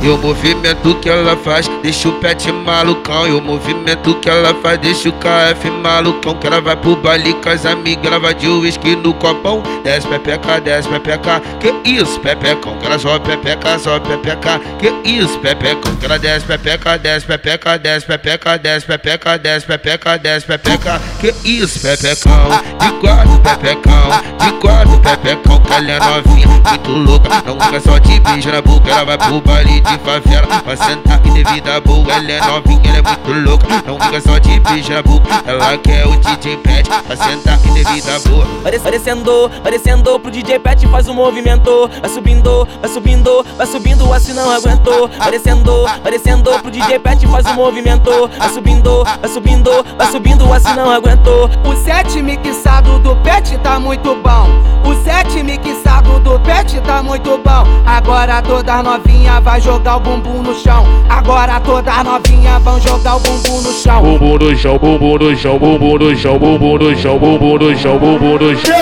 E 0.01 0.07
o 0.07 0.17
movimento 0.17 0.95
que 0.95 1.09
ela 1.09 1.35
faz 1.35 1.69
deixa 1.83 2.07
o 2.07 2.13
pet 2.13 2.49
malucão. 2.51 3.27
E 3.27 3.31
o 3.33 3.41
movimento 3.41 4.15
que 4.15 4.29
ela 4.29 4.53
faz 4.55 4.79
deixa 4.79 5.09
o 5.09 5.13
KF 5.13 5.69
malucão. 5.69 6.35
Que 6.35 6.47
ela 6.47 6.61
vai 6.61 6.75
pro 6.75 6.95
baile 6.95 7.33
com 7.33 7.49
as 7.49 7.65
amigas, 7.65 8.05
ela 8.05 8.19
vai 8.19 8.33
de 8.33 8.47
uísque 8.47 8.95
no 8.95 9.13
copão. 9.13 9.61
Desce 9.83 10.07
pepeca, 10.07 10.61
desce 10.61 10.87
pepeca. 10.87 11.41
Que 11.59 11.73
isso, 11.89 12.19
pepecão? 12.21 12.77
Que 12.77 12.85
ela 12.85 12.97
sobe 12.97 13.27
pepeca, 13.27 13.77
sobe 13.77 14.07
pepeca. 14.07 14.61
Que 14.79 15.09
isso, 15.09 15.37
pepecão? 15.39 15.93
Que 15.97 16.05
ela 16.05 16.17
desce 16.17 16.45
pepeca, 16.45 16.97
desce 16.97 17.25
pepeca, 17.25 17.77
desce 17.77 18.05
pepeca, 18.05 18.57
desce 18.57 18.85
pepeca, 18.85 19.37
desce 19.37 19.65
pepeca, 19.65 20.17
desce 20.17 20.45
pepeca. 20.45 21.01
Que 21.19 21.35
isso, 21.43 21.79
pepecão? 21.81 22.49
De 22.79 22.91
quatro, 22.99 23.39
pepecão. 23.39 24.09
De 24.39 24.51
quatro, 24.59 24.99
pepecão. 24.99 25.59
Que 25.59 25.73
ela 25.73 25.91
é 25.91 25.99
novinha, 25.99 26.47
muito 26.47 26.91
louca. 26.91 27.43
Não 27.45 27.59
fica 27.59 27.79
só 27.81 27.97
de 27.97 28.19
beijo 28.21 28.49
na 28.49 28.61
boca, 28.61 28.89
ela 28.89 29.03
vai 29.03 29.17
pro 29.17 29.41
baile 29.41 29.88
de 29.91 30.03
favela 30.03 30.61
Pra 30.61 30.77
sentar 30.77 31.21
e 31.25 31.31
ter 31.31 31.53
vida 31.53 31.81
boa 31.81 32.11
Ela 32.11 32.31
é 32.31 32.39
novinha, 32.45 32.81
ela 32.85 32.97
é 32.97 33.01
muito 33.01 33.49
louca. 33.49 33.67
Não 33.85 33.99
fica 33.99 34.21
só 34.21 34.37
de 34.37 34.59
beijo 34.59 34.93
na 34.93 35.01
boca 35.01 35.43
Ela 35.45 35.77
quer 35.77 36.05
o 36.07 36.15
DJ 36.17 36.57
Pet 36.57 36.89
Pra 36.89 37.15
sentar 37.15 37.59
e 37.65 37.71
ter 37.71 37.93
vida 37.93 38.19
boa 38.27 38.45
Parecendo, 38.63 39.49
parecendo 39.63 40.19
pro 40.19 40.29
DJ 40.29 40.59
Pet 40.59 40.85
faz 40.87 41.07
um 41.07 41.13
movimento. 41.13 41.89
Vai 42.01 42.09
subindo, 42.09 42.67
vai 42.81 42.89
subindo, 42.89 43.45
vai 43.57 43.67
subindo 43.67 44.13
assim 44.13 44.33
não 44.33 44.51
aguentou. 44.51 45.09
Parecendo, 45.09 45.85
parecendo 46.03 46.51
pro 46.59 46.69
DJ 46.69 46.99
Pet 46.99 47.25
faz 47.27 47.45
um 47.45 47.53
movimento. 47.53 48.29
Vai 48.37 48.49
subindo, 48.49 49.03
vai 49.03 49.29
subindo, 49.29 49.85
vai 49.97 50.11
subindo 50.11 50.53
assim 50.53 50.73
não 50.75 50.89
aguentou. 50.89 51.49
O 51.65 51.75
set 51.75 52.21
mixado 52.21 52.99
do 52.99 53.15
pet 53.17 53.57
tá 53.59 53.79
muito 53.79 54.15
bom. 54.15 54.49
O 54.85 54.93
set 55.03 55.41
mixado 55.43 56.19
do 56.19 56.39
pet 56.41 56.79
tá 56.81 57.01
muito 57.01 57.37
bom. 57.37 57.63
Agora 57.85 58.41
todas 58.41 58.83
novinha 58.83 59.39
vai 59.39 59.61
jogar 59.61 59.78
o 59.87 59.99
bumbum 59.99 60.43
no 60.43 60.53
chão. 60.53 60.85
Agora 61.09 61.59
todas 61.61 62.03
novinha 62.03 62.59
vão 62.59 62.79
jogar 62.79 63.15
o 63.15 63.19
bumbum 63.19 63.61
no 63.61 63.73
chão. 63.73 64.01
Bumbum 64.01 64.37
no 64.37 64.57
chão, 64.57 64.77
bumbum 64.77 65.17
no 65.17 65.37
chão, 65.37 65.57
bumbum 65.57 65.97
no 65.97 66.15
chão, 66.15 66.37
bumbum 66.37 66.77
no 66.77 66.97
chão, 66.97 67.17
bumbum 67.17 67.57
no 67.57 67.77
chão, 67.77 67.97
bumbum 67.97 68.37
no 68.37 68.57
chão. 68.57 68.75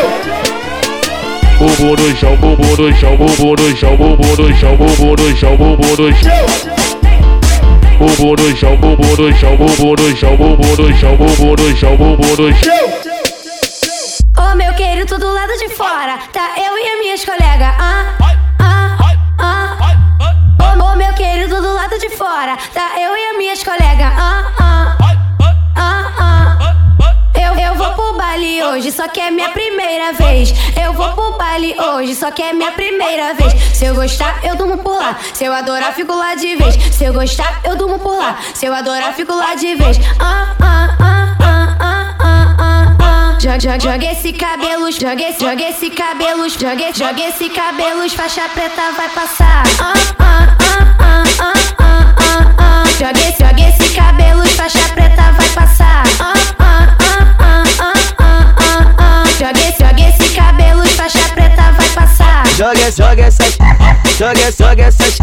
Bumbum 1.59 1.95
no 1.95 2.17
chão, 2.17 2.35
bumbum 2.37 2.75
no 2.77 2.95
chão, 2.95 3.17
bumbum 3.17 3.55
no 3.55 3.75
chão, 3.77 3.97
bumbum 3.97 4.35
no 4.35 4.55
chão, 4.57 4.77
bumbum 4.77 5.15
no 5.15 5.35
chão, 5.37 5.57
bumbum 5.57 5.95
no 5.97 6.15
chão. 6.15 6.31
Bumbum 7.99 8.35
no 8.35 8.55
chão, 8.57 8.77
bumbum 8.77 9.15
no 9.17 9.37
chão, 9.37 9.57
bumbum 9.57 9.95
no 9.95 10.15
chão, 10.17 10.37
bumbum 10.37 10.75
no 10.75 10.97
chão, 10.97 11.15
bumbum 11.15 11.55
no 11.55 11.77
chão, 11.77 11.97
bumbum 11.97 12.35
no 12.35 12.55
chão. 12.55 12.73
Ô 14.39 14.55
meu 14.55 14.73
querido 14.73 15.17
do 15.17 15.33
lado 15.33 15.53
de 15.57 15.69
fora, 15.69 16.19
tá 16.31 16.51
eu 16.57 16.77
e 16.77 16.87
as 16.93 16.99
minhas 16.99 17.25
colegas. 17.25 17.73
Ah, 17.79 17.79
ah, 17.79 18.13
ah. 18.13 18.16
Ô 20.79 20.95
meu 20.95 21.13
querido 21.13 21.61
do 21.61 21.73
lado 21.73 21.97
de 21.99 22.09
fora, 22.09 22.57
tá 22.73 22.91
eu 22.99 23.15
e 23.15 23.29
as 23.31 23.37
minhas 23.37 23.63
colegas. 23.63 24.13
Ah, 24.17 24.51
ah, 24.59 24.97
ah, 25.75 26.11
ah. 26.19 26.37
Eu, 27.39 27.55
eu 27.55 27.75
vou 27.75 27.91
pro 27.93 28.13
baile 28.13 28.63
hoje, 28.63 28.91
só 28.91 29.07
que 29.07 29.19
é 29.19 29.31
minha 29.31 29.49
primeira 29.49 30.13
vez. 30.13 30.53
Eu 30.81 30.93
vou 30.93 31.09
pro 31.13 31.37
baile 31.37 31.75
hoje, 31.79 32.15
só 32.15 32.31
que 32.31 32.41
é 32.41 32.53
minha 32.53 32.71
primeira 32.71 33.33
vez. 33.33 33.53
Se 33.73 33.85
eu 33.85 33.95
gostar, 33.95 34.39
eu 34.43 34.55
durmo 34.55 34.77
por 34.77 34.95
lá. 34.97 35.17
Se 35.33 35.45
eu 35.45 35.53
adorar, 35.53 35.93
fico 35.93 36.13
lá 36.13 36.35
de 36.35 36.55
vez. 36.55 36.75
Se 36.93 37.05
eu 37.05 37.13
gostar, 37.13 37.61
eu 37.63 37.75
durmo 37.75 37.99
por 37.99 38.17
lá. 38.17 38.37
Se 38.53 38.65
eu 38.65 38.73
adorar, 38.73 39.13
fico 39.13 39.33
lá 39.33 39.55
de 39.55 39.75
vez. 39.75 39.97
Ah, 40.19 40.55
ah, 40.59 40.97
ah, 40.99 41.37
ah, 41.39 41.77
ah, 41.79 42.15
ah, 42.19 42.55
ah, 42.59 42.95
ah. 42.99 43.39
Joga, 43.39 43.59
joga, 43.59 43.79
joga 43.79 44.11
esse 44.11 44.33
cabelo, 44.33 44.91
joga 44.91 45.23
esse, 45.29 45.39
joga 45.39 45.69
esse 45.69 45.89
cabelo, 45.91 46.47
Joga, 52.97 53.13
joga 53.39 53.69
esse 53.69 53.93
cabelo 53.93 54.43
e 54.43 54.47
faixa 54.47 54.79
preta 54.95 55.31
vai 55.33 55.49
passar. 55.49 56.03
Joga, 59.37 59.71
joga 59.77 60.01
esse 60.09 60.35
cabelo 60.35 60.83
e 60.83 60.87
faixa 60.87 61.29
preta 61.35 61.71
vai 61.73 61.89
passar. 61.89 62.47
Joga, 62.57 62.89
joga 62.89 63.21
essas, 63.21 63.55
joga, 64.17 64.51
joga 64.51 64.83
essas. 64.83 65.19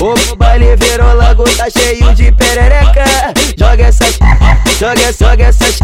O 0.00 0.36
baile 0.36 0.76
virou 0.76 1.12
logo 1.16 1.42
tá 1.56 1.68
cheio 1.68 2.14
de 2.14 2.30
perereca. 2.30 3.04
Joga 3.58 3.82
essas, 3.82 4.16
joga, 4.78 5.12
joga 5.12 5.44
essas. 5.44 5.80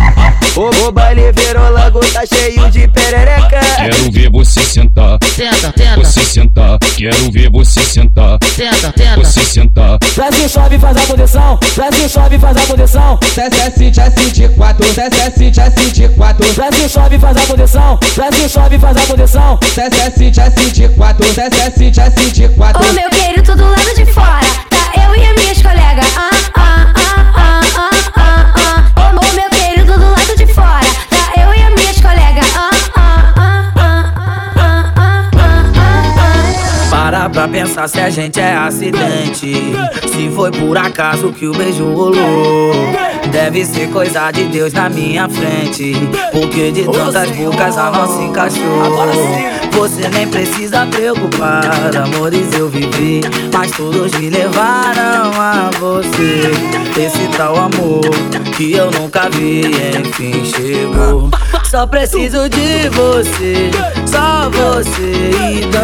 O 0.55 0.93
baile 0.93 1.33
virou 1.33 1.69
logo 1.73 1.99
tá 2.13 2.25
cheio 2.25 2.71
de 2.71 2.87
perereca 2.87 3.34
ver 4.15 4.31
você 4.31 4.61
sentar, 4.61 5.19
Tenta, 5.19 5.73
tenta, 5.73 5.97
você 5.97 6.21
sentar. 6.25 6.79
Quero 6.97 7.33
ver 7.33 7.51
você 7.51 7.81
sentar, 7.81 8.39
tenta, 8.39 8.93
tenta. 8.93 9.17
você 9.17 9.41
sentar. 9.41 9.99
Brasil 10.15 10.49
chove, 10.49 10.79
faz 10.79 10.97
a 10.97 11.01
posição. 11.01 11.59
Brasil 11.75 12.09
chove, 12.09 12.39
faz 12.39 12.57
a 12.57 12.61
posição. 12.61 13.19
CSS, 13.19 13.91
CSS 13.91 14.49
4, 14.57 14.87
CSS, 14.87 15.51
CSS 15.51 16.09
4, 16.17 16.55
Brasil 16.55 16.89
chove, 16.89 17.19
faz 17.19 17.37
a 17.37 17.41
posição. 17.41 17.99
Brasil 18.15 18.49
chove, 18.49 18.79
faz 18.79 18.97
a 18.97 19.01
posição. 19.01 19.59
CSS, 19.61 20.31
CSS 20.31 20.89
4, 20.97 21.27
CSS, 21.27 21.91
CSS 21.91 22.49
4. 22.57 23.14
Pensar 37.55 37.89
se 37.89 38.01
a 38.01 38.11
gente 38.11 38.41
é 38.41 38.53
acidente. 38.53 39.55
Se 40.13 40.29
foi 40.35 40.51
por 40.51 40.77
acaso 40.77 41.33
que 41.33 41.47
o 41.47 41.53
beijo 41.53 41.85
rolou. 41.85 42.73
Deve 43.31 43.65
ser 43.65 43.89
coisa 43.91 44.33
de 44.33 44.45
Deus 44.47 44.73
na 44.73 44.89
minha 44.89 45.29
frente. 45.29 45.95
Porque 46.33 46.73
de 46.73 46.83
tantas 46.85 47.31
bocas 47.31 47.79
a 47.79 47.93
nossa 47.93 48.21
encaixou. 48.23 48.65
Você 49.71 50.09
nem 50.09 50.27
precisa 50.27 50.85
preocupar. 50.87 51.97
Amores 51.97 52.53
eu 52.59 52.69
vivi, 52.69 53.21
mas 53.53 53.71
todos 53.71 54.11
me 54.19 54.31
levaram 54.31 55.31
a 55.39 55.71
você. 55.79 56.51
Esse 57.01 57.29
tal 57.37 57.57
amor 57.57 58.01
que 58.57 58.73
eu 58.73 58.91
nunca 58.91 59.29
vi, 59.31 59.63
enfim 59.97 60.45
chegou. 60.45 61.31
Só 61.65 61.87
preciso 61.87 62.49
de 62.49 62.89
você, 62.91 63.71
só 64.07 64.49
você 64.49 65.31
e 65.51 65.67
dando 65.67 65.84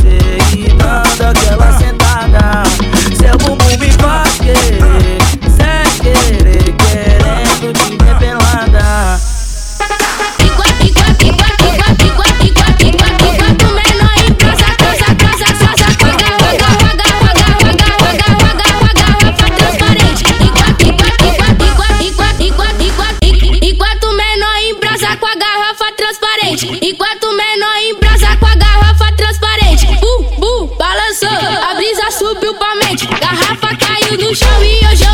no 34.17 34.35
chão 34.35 34.63
e 34.63 34.83
eu 34.83 35.10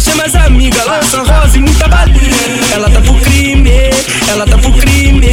chama 0.00 0.24
as 0.24 0.34
amigas, 0.34 0.86
lança 0.86 1.22
rosa 1.22 1.56
e 1.56 1.60
muita 1.60 1.88
balinha. 1.88 2.18
Ela 2.74 2.90
tá 2.90 3.00
pro 3.00 3.14
crime, 3.14 3.70
ela 4.28 4.46
tá 4.46 4.58
pro 4.58 4.72
crime, 4.72 5.26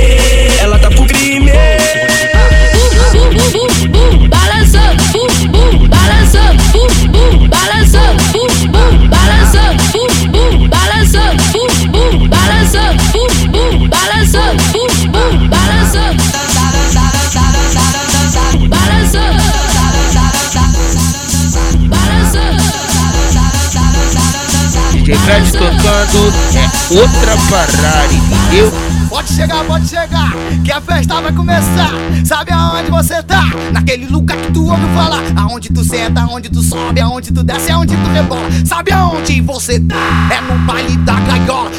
Fred 25.23 25.51
tocando 25.53 26.33
é 26.53 26.99
outra 26.99 27.37
parada, 27.49 28.13
entendeu? 28.13 28.71
Pode 29.09 29.33
chegar, 29.33 29.63
pode 29.63 29.87
chegar, 29.87 30.33
que 30.65 30.71
a 30.71 30.81
festa 30.81 31.21
vai 31.21 31.31
começar. 31.31 31.91
Sabe 32.25 32.51
aonde 32.51 32.91
você 32.91 33.23
tá? 33.23 33.43
Naquele 33.71 34.07
lugar 34.07 34.35
que 34.35 34.51
tu 34.51 34.67
ouve 34.67 34.85
falar. 34.93 35.23
Aonde 35.37 35.69
tu 35.69 35.83
senta, 35.83 36.21
aonde 36.21 36.49
tu 36.49 36.61
sobe, 36.61 36.99
aonde 36.99 37.31
tu 37.31 37.41
desce, 37.41 37.71
aonde 37.71 37.95
tu 37.95 38.09
rebola. 38.09 38.49
Sabe 38.65 38.91
aonde 38.91 39.39
você 39.39 39.79
tá? 39.79 39.95
É 40.29 40.41
no 40.41 40.57
baile 40.65 40.97
da 40.97 41.13
gaiola. 41.13 41.71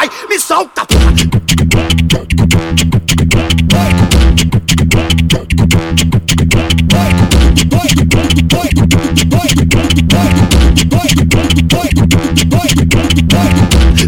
Ai, 0.00 0.08
me 0.28 0.38
solta. 0.38 0.86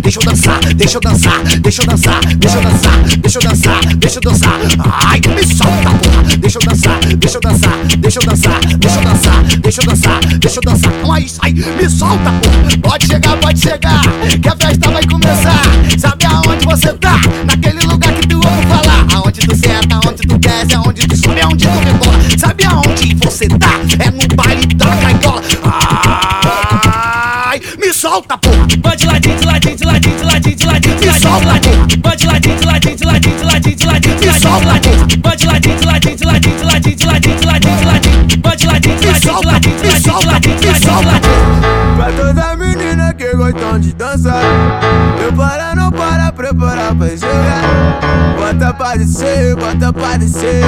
Deixa 0.00 0.20
eu 0.20 0.24
dançar, 0.24 0.60
deixa 0.74 0.96
eu 0.96 1.00
dançar, 1.00 1.42
deixa 1.60 1.82
eu 1.82 1.86
dançar, 1.86 2.20
deixa 2.36 2.56
eu 2.58 2.62
dançar, 2.62 3.00
deixa 3.18 3.38
eu 3.38 3.42
dançar, 3.42 3.80
deixa 3.96 4.18
eu 4.18 4.22
dançar. 4.22 4.60
Ai, 5.06 5.20
me 5.20 5.46
solta, 5.46 5.90
porra. 5.90 6.36
Deixa 6.38 6.58
eu 6.58 6.64
dançar, 6.64 7.00
deixa 7.16 7.36
eu 7.36 7.40
dançar, 7.40 7.78
deixa 7.98 8.18
eu 8.20 8.26
dançar, 8.26 8.60
deixa 8.78 9.00
eu 9.00 9.04
dançar, 9.04 9.44
deixa 9.60 9.80
eu 9.80 9.86
dançar, 9.86 10.20
deixa 10.38 10.58
eu 10.58 10.62
dançar. 10.62 10.92
Então 10.92 11.12
aí, 11.12 11.28
sai, 11.28 11.52
me 11.52 11.88
solta, 11.88 12.30
porra. 12.30 12.78
Pode 12.82 13.06
chegar, 13.06 13.36
pode 13.38 13.60
chegar, 13.60 14.02
que 14.42 14.48
a 14.48 14.56
festa 14.56 14.90
vai 14.90 15.06
começar. 15.06 15.62
Sabe 15.98 16.24
aonde 16.26 16.64
você 16.64 16.92
tá? 16.94 17.20
Naquele 17.46 17.86
lugar 17.86 18.12
que 18.12 18.28
tu 18.28 18.36
ouve 18.36 18.66
falar. 18.66 19.06
Aonde 19.14 19.40
tu 19.40 19.56
senta, 19.56 19.94
aonde 19.94 20.22
tu 20.26 20.38
desce, 20.38 20.74
aonde 20.74 21.06
tu 21.06 21.16
sobe, 21.16 21.40
aonde 21.40 21.66
tu 21.66 21.78
rebola. 21.78 22.38
Sabe 22.38 22.64
aonde 22.64 23.14
você 23.14 23.48
tá? 23.48 23.80
É 23.98 24.10
no 24.10 24.36
baile 24.36 24.66
da 24.74 24.86
gaiola. 24.86 25.42
Ai, 25.64 25.92
me 25.92 25.95
solta, 27.96 28.36
porra. 28.36 28.66
Vai 28.82 28.96
de 28.96 29.06
ladinho, 29.06 29.36
de 29.38 29.46
ladinho, 29.46 29.76
de 29.76 29.84
ladinho, 29.84 30.16
de 30.16 30.24
ladinho, 30.24 30.56
de 30.56 30.66
ladinho, 30.66 30.96
de 30.96 31.06
ladinho, 31.06 31.40
de 31.40 31.46
ladinho. 31.46 32.02
Vai 32.04 32.16
de 32.16 32.26
ladinho, 32.26 32.56
de 32.56 32.66
ladinho, 32.66 32.96
de 32.96 33.04
ladinho, 33.06 33.36
de 33.36 33.44
ladinho, 33.44 33.76
de 33.76 33.86
ladinho, 33.86 34.16
de 34.16 34.26
ladinho. 34.26 35.22
Vai 35.24 35.36
de 35.36 35.46
ladinho, 35.46 35.76
de 35.76 35.86
ladinho, 35.86 36.16
de 36.16 36.24
ladinho, 36.26 36.56
de 36.56 36.64
ladinho, 36.64 36.96
de 36.96 37.06
ladinho, 37.06 37.36
de 37.36 37.46
ladinho, 37.46 37.76
de 37.76 37.86
ladinho. 37.86 38.42
Vai 38.42 38.56
de 38.56 38.66
ladinho, 38.66 38.96
de 38.98 39.06
ladinho, 39.06 39.40
de 39.40 39.46
ladinho, 39.46 39.76
de 39.76 39.86
ladinho, 39.86 40.20
de 40.20 40.26
ladinho, 40.26 40.60
de 40.60 41.06
ladinho. 41.06 41.76
Pra 41.96 42.12
toda 42.12 42.56
menina 42.56 43.14
que 43.14 43.34
gostam 43.34 43.80
de 43.80 43.92
dançar 43.94 44.42
Eu 45.24 45.32
para, 45.32 45.74
não 45.74 45.90
para, 45.90 46.30
preparar 46.30 46.94
pra 46.94 47.08
jogar 47.08 47.62
Bota 48.36 48.74
pra 48.74 48.96
descer, 48.96 49.56
bota 49.56 49.92
pra 49.92 50.16
descer 50.18 50.62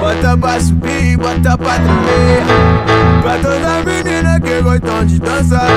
Bota 0.00 0.36
pra 0.36 0.60
subir, 0.60 1.16
bota 1.16 1.56
pra 1.56 1.74
tremer 1.74 2.42
Pra 3.22 3.38
toda 3.38 3.84
menina 3.84 4.11
que 4.40 4.62
gostam 4.62 5.06
de 5.06 5.18
dançar. 5.18 5.68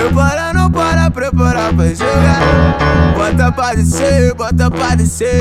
Eu 0.00 0.12
para, 0.12 0.52
não 0.52 0.70
para, 0.70 1.10
preparar 1.10 1.72
pra 1.74 1.86
jogar. 1.86 3.14
Bota 3.16 3.52
pra 3.52 3.74
descer, 3.74 4.34
bota 4.34 4.70
pra 4.70 4.94
descer. 4.94 5.40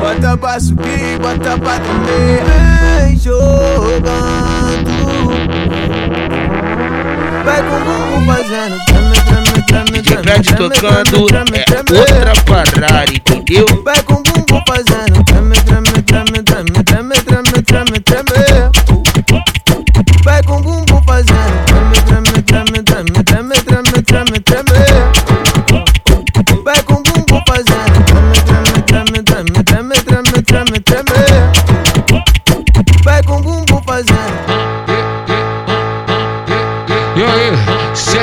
Bota 0.00 0.36
pra 0.36 0.60
subir, 0.60 1.18
bota 1.20 1.58
pra 1.58 1.78
tremer 1.78 2.42
Vem 3.02 3.16
jogando. 3.16 4.02
Vai 7.44 7.62
com 7.62 7.76
o 7.76 7.80
bumbum 7.80 8.26
fazendo 8.26 8.78
treme, 8.86 9.16
treme, 9.24 9.62
treme, 9.66 10.02
DJ 10.02 10.16
treme, 10.16 10.22
Fred 10.22 10.54
treme, 10.54 10.70
tocando 10.70 11.16
é 11.52 11.98
outra 11.98 12.32
parada, 12.46 13.12
entendeu? 13.12 13.66
Vai 13.84 14.02
com 14.02 14.14
o 14.14 14.22
bumbum 14.22 14.62
fazendo 14.66 15.24
treme, 15.24 15.56
treme, 15.56 15.90
treme, 15.90 15.91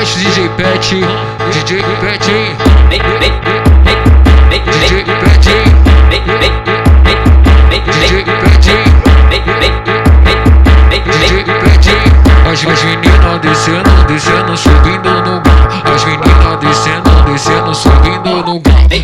podcast 0.00 0.16
DJ 0.16 0.48
Pet, 0.56 0.80
DJ 1.52 1.82
Pet. 2.00 3.49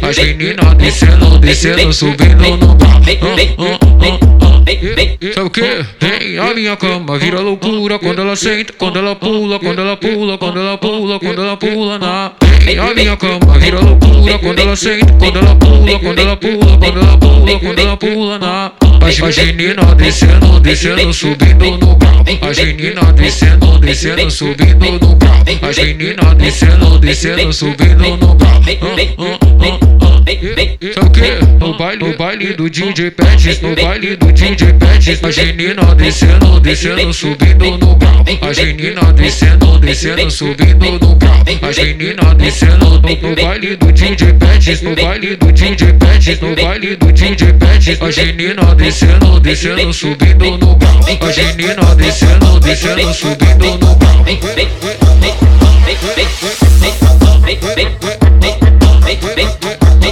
As 0.06 0.16
meninas 0.18 0.74
descendo, 0.74 1.36
descendo, 1.40 1.92
subindo 1.92 2.56
no. 2.58 2.78
Ah, 2.80 3.00
ah, 3.22 3.38
ah, 3.58 4.18
ah. 4.40 5.32
Sabe 5.34 5.46
o 5.46 5.50
que? 5.50 5.84
Vem 6.00 6.38
a 6.38 6.54
minha 6.54 6.76
cama, 6.76 7.18
vira 7.18 7.40
loucura 7.40 7.98
quando 7.98 8.20
ela 8.20 8.36
senta, 8.36 8.72
quando 8.78 9.00
ela 9.00 9.16
pula, 9.16 9.58
quando 9.58 9.80
ela 9.80 9.96
pula, 9.96 10.38
quando 10.38 10.60
ela 10.60 10.78
pula, 10.78 11.18
quando 11.18 11.42
ela 11.42 11.56
pula 11.56 11.98
na. 11.98 12.32
Vem 12.64 12.78
a 12.78 12.94
minha 12.94 13.16
cama, 13.16 13.58
vira 13.58 13.80
loucura 13.80 14.38
quando 14.38 14.60
ela 14.60 14.76
senta, 14.76 15.12
quando 15.18 15.38
ela 15.40 15.56
pula, 15.56 15.98
quando 15.98 16.18
ela 16.20 16.36
pula, 16.36 16.78
quando 16.78 17.00
ela 17.00 17.18
pula, 17.18 17.58
quando 17.58 17.78
ela 17.80 17.96
pula 17.96 18.38
na. 18.38 18.85
As 19.00 19.20
as 19.22 19.36
meninas 19.38 19.96
descendo, 19.96 20.60
descendo, 20.60 21.12
subindo 21.12 21.78
no 21.78 21.96
grau. 21.96 22.24
As 22.42 22.58
meninas 22.58 23.14
descendo, 23.14 23.78
descendo, 23.78 24.30
subindo 24.30 24.98
no 25.00 25.16
grau. 25.16 25.42
As 25.62 25.76
meninas 25.78 26.34
descendo, 26.36 26.98
descendo, 26.98 27.52
subindo 27.52 28.16
no 28.16 28.34
grau. 28.34 30.15
Ah, 30.28 30.32
ah, 30.32 30.38
ah, 30.58 30.98
ah. 30.98 31.06
O 31.06 31.10
que? 31.10 31.38
No 31.60 31.78
baile, 31.78 32.08
no 32.08 32.16
baile 32.16 32.52
do 32.54 32.68
DJ 32.68 33.12
Pets, 33.12 33.60
no 33.62 33.76
baile 33.76 34.16
do 34.16 34.26
DJ 34.32 34.72
Pets, 34.72 35.22
as 35.22 35.36
meninas 35.36 35.94
descendo, 35.94 36.58
descendo, 36.58 37.12
subindo 37.12 37.78
no 37.78 37.94
grau. 37.94 38.24
As 38.40 38.58
meninas 38.58 39.12
descendo, 39.14 39.78
descendo, 39.78 40.28
subindo 40.28 40.98
no 41.00 41.14
grau. 41.14 41.44
As 41.62 41.78
meninas 41.78 42.34
descendo 42.38 42.86
no, 42.86 43.00
no 43.00 43.36
baile 43.36 43.76
do 43.76 43.92
DJ 43.92 44.32
Pets, 44.32 44.82
no 44.82 44.96
baile 44.96 45.36
do 45.36 45.52
DJ 45.52 45.92
Pets, 45.92 46.40
no 46.40 46.56
baile 46.56 46.96
do 46.96 47.12
DJ 47.12 47.52
Pets, 47.52 48.02
as 48.02 48.16
meninas 48.16 48.74
descendo, 48.74 49.38
descendo, 49.38 49.92
subindo 49.92 50.58
no 50.58 50.74
grau. 50.74 51.00
As 51.20 51.36
meninas 51.36 51.94
descendo, 51.94 52.58
descendo, 52.58 53.14
subindo 53.14 53.78
no 53.78 53.94
grau. 53.94 54.06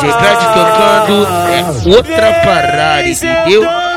DJ 0.00 0.36
tocando 0.54 1.26
é 1.48 1.50
outra 1.96 2.28
parada, 2.44 3.08
entendeu? 3.08 3.62
Vai 3.62 3.88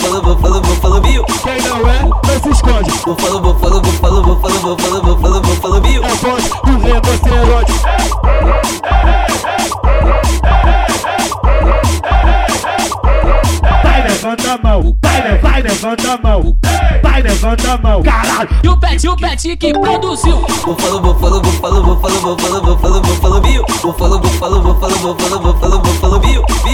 bufalo, 0.00 0.20
bufalo, 0.22 0.60
bufalo, 0.60 0.60
bufalo, 0.60 1.00
biu. 1.00 1.24
É 1.24 1.34
voz 1.34 1.40
do 1.40 1.40
rinoceronte. 1.40 1.40
Bufalo, 1.40 1.40
bufalo, 1.40 1.40
bufalo, 1.40 1.40
bufalo, 1.40 1.40
bufalo, 1.40 1.40
bufalo, 1.40 1.40
bufalo, 1.40 1.40
bill. 1.40 1.40
Quem 1.42 1.60
não 1.62 1.88
é, 1.88 2.02
não 2.02 2.42
se 2.42 2.48
esconde. 2.50 2.90
Bufalo, 3.04 3.40
bufalo, 3.40 3.80
bufalo, 3.80 4.22
bufalo, 4.22 4.60
bufalo, 4.62 5.00
bufalo, 5.02 5.40
bufalo, 5.40 5.80
bill. 5.80 6.04
É 6.04 6.14
voz 6.14 6.48
do 6.48 6.78
rinoceronte. 6.78 7.72
Vai, 13.82 14.02
levanta 14.08 14.52
a 14.52 14.58
mão. 14.62 14.96
Vai, 15.02 15.22
le- 15.22 15.38
vai, 15.38 15.62
levanta 15.62 16.12
a 16.12 16.18
mão. 16.22 16.56
Vai, 17.02 17.22
levanta 17.22 17.72
a 17.72 17.78
mão. 17.78 18.02
Caralho. 18.02 18.48
E 18.62 18.68
o 18.68 18.76
pet, 18.76 19.08
o 19.08 19.16
pet 19.16 19.56
que 19.56 19.72
produziu. 19.72 20.36
Bufalo, 20.64 21.00
bufalo, 21.00 21.40
bufalo, 21.40 21.82
bufalo, 21.82 22.20
bufalo, 22.20 22.60
bufalo, 22.60 23.00
bufalo, 23.00 23.40
bill. 23.40 23.64
Bufalo, 23.82 24.18
bufalo, 24.18 24.60
bufalo, 24.60 24.98
bufalo, 25.00 25.38
bufalo, 25.40 25.78
bufalo, 25.78 26.18
bill. 26.20 26.44
Bill, 26.46 26.58
bill, 26.64 26.69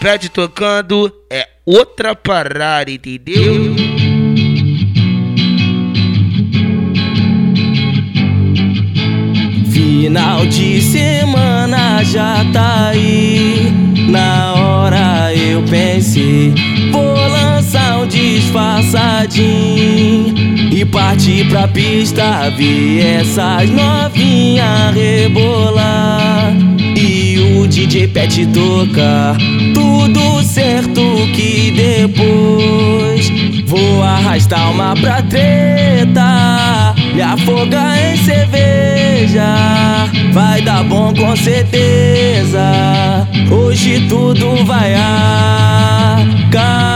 Pet 0.00 0.28
tocando 0.30 1.12
é 1.28 1.46
outra 1.66 2.14
parada, 2.14 2.90
entendeu? 2.90 3.76
Final 9.70 10.46
de 10.46 10.80
semana 10.80 12.02
já 12.02 12.42
tá 12.50 12.88
aí. 12.88 13.70
Na 14.08 14.54
hora 14.54 15.36
eu 15.36 15.62
pensei, 15.64 16.54
vou 16.90 17.28
lançar 17.28 17.98
um 17.98 18.06
disfarçadinho 18.06 20.34
e 20.72 20.82
partir 20.86 21.46
pra 21.50 21.68
pista 21.68 22.48
ver 22.56 23.20
essas 23.20 23.68
novinhas 23.68 24.94
rebolar. 24.94 26.54
E 27.30 27.38
o 27.38 27.68
DJ 27.68 28.08
Pet 28.08 28.44
tocar 28.46 29.36
tudo 29.72 30.42
certo 30.42 31.00
que 31.32 31.70
depois 31.70 33.30
vou 33.66 34.02
arrastar 34.02 34.72
uma 34.72 34.96
pra 34.96 35.22
treta, 35.22 36.92
me 37.14 37.22
afogar 37.22 37.96
em 38.04 38.16
cerveja. 38.16 39.46
Vai 40.32 40.60
dar 40.62 40.82
bom 40.82 41.14
com 41.14 41.36
certeza. 41.36 43.28
Hoje 43.48 44.08
tudo 44.08 44.64
vai 44.64 44.96
acabar 46.48 46.90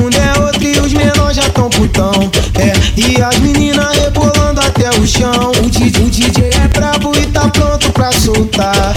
mundo 0.00 0.16
é 0.16 0.40
outro 0.40 0.62
e 0.62 0.78
os 0.78 0.92
menores 0.92 1.36
já 1.36 1.48
tão 1.50 1.68
putão. 1.68 2.12
É, 2.58 2.72
e 2.98 3.22
as 3.22 3.38
meninas 3.38 3.96
rebolando 3.98 4.60
até 4.60 4.88
o 4.90 5.06
chão. 5.06 5.52
O 5.62 5.70
DJ, 5.70 6.04
o 6.04 6.10
DJ 6.10 6.50
é 6.64 6.68
brabo 6.68 7.12
e 7.16 7.26
tá 7.26 7.48
pronto 7.48 7.92
pra 7.92 8.10
soltar. 8.12 8.94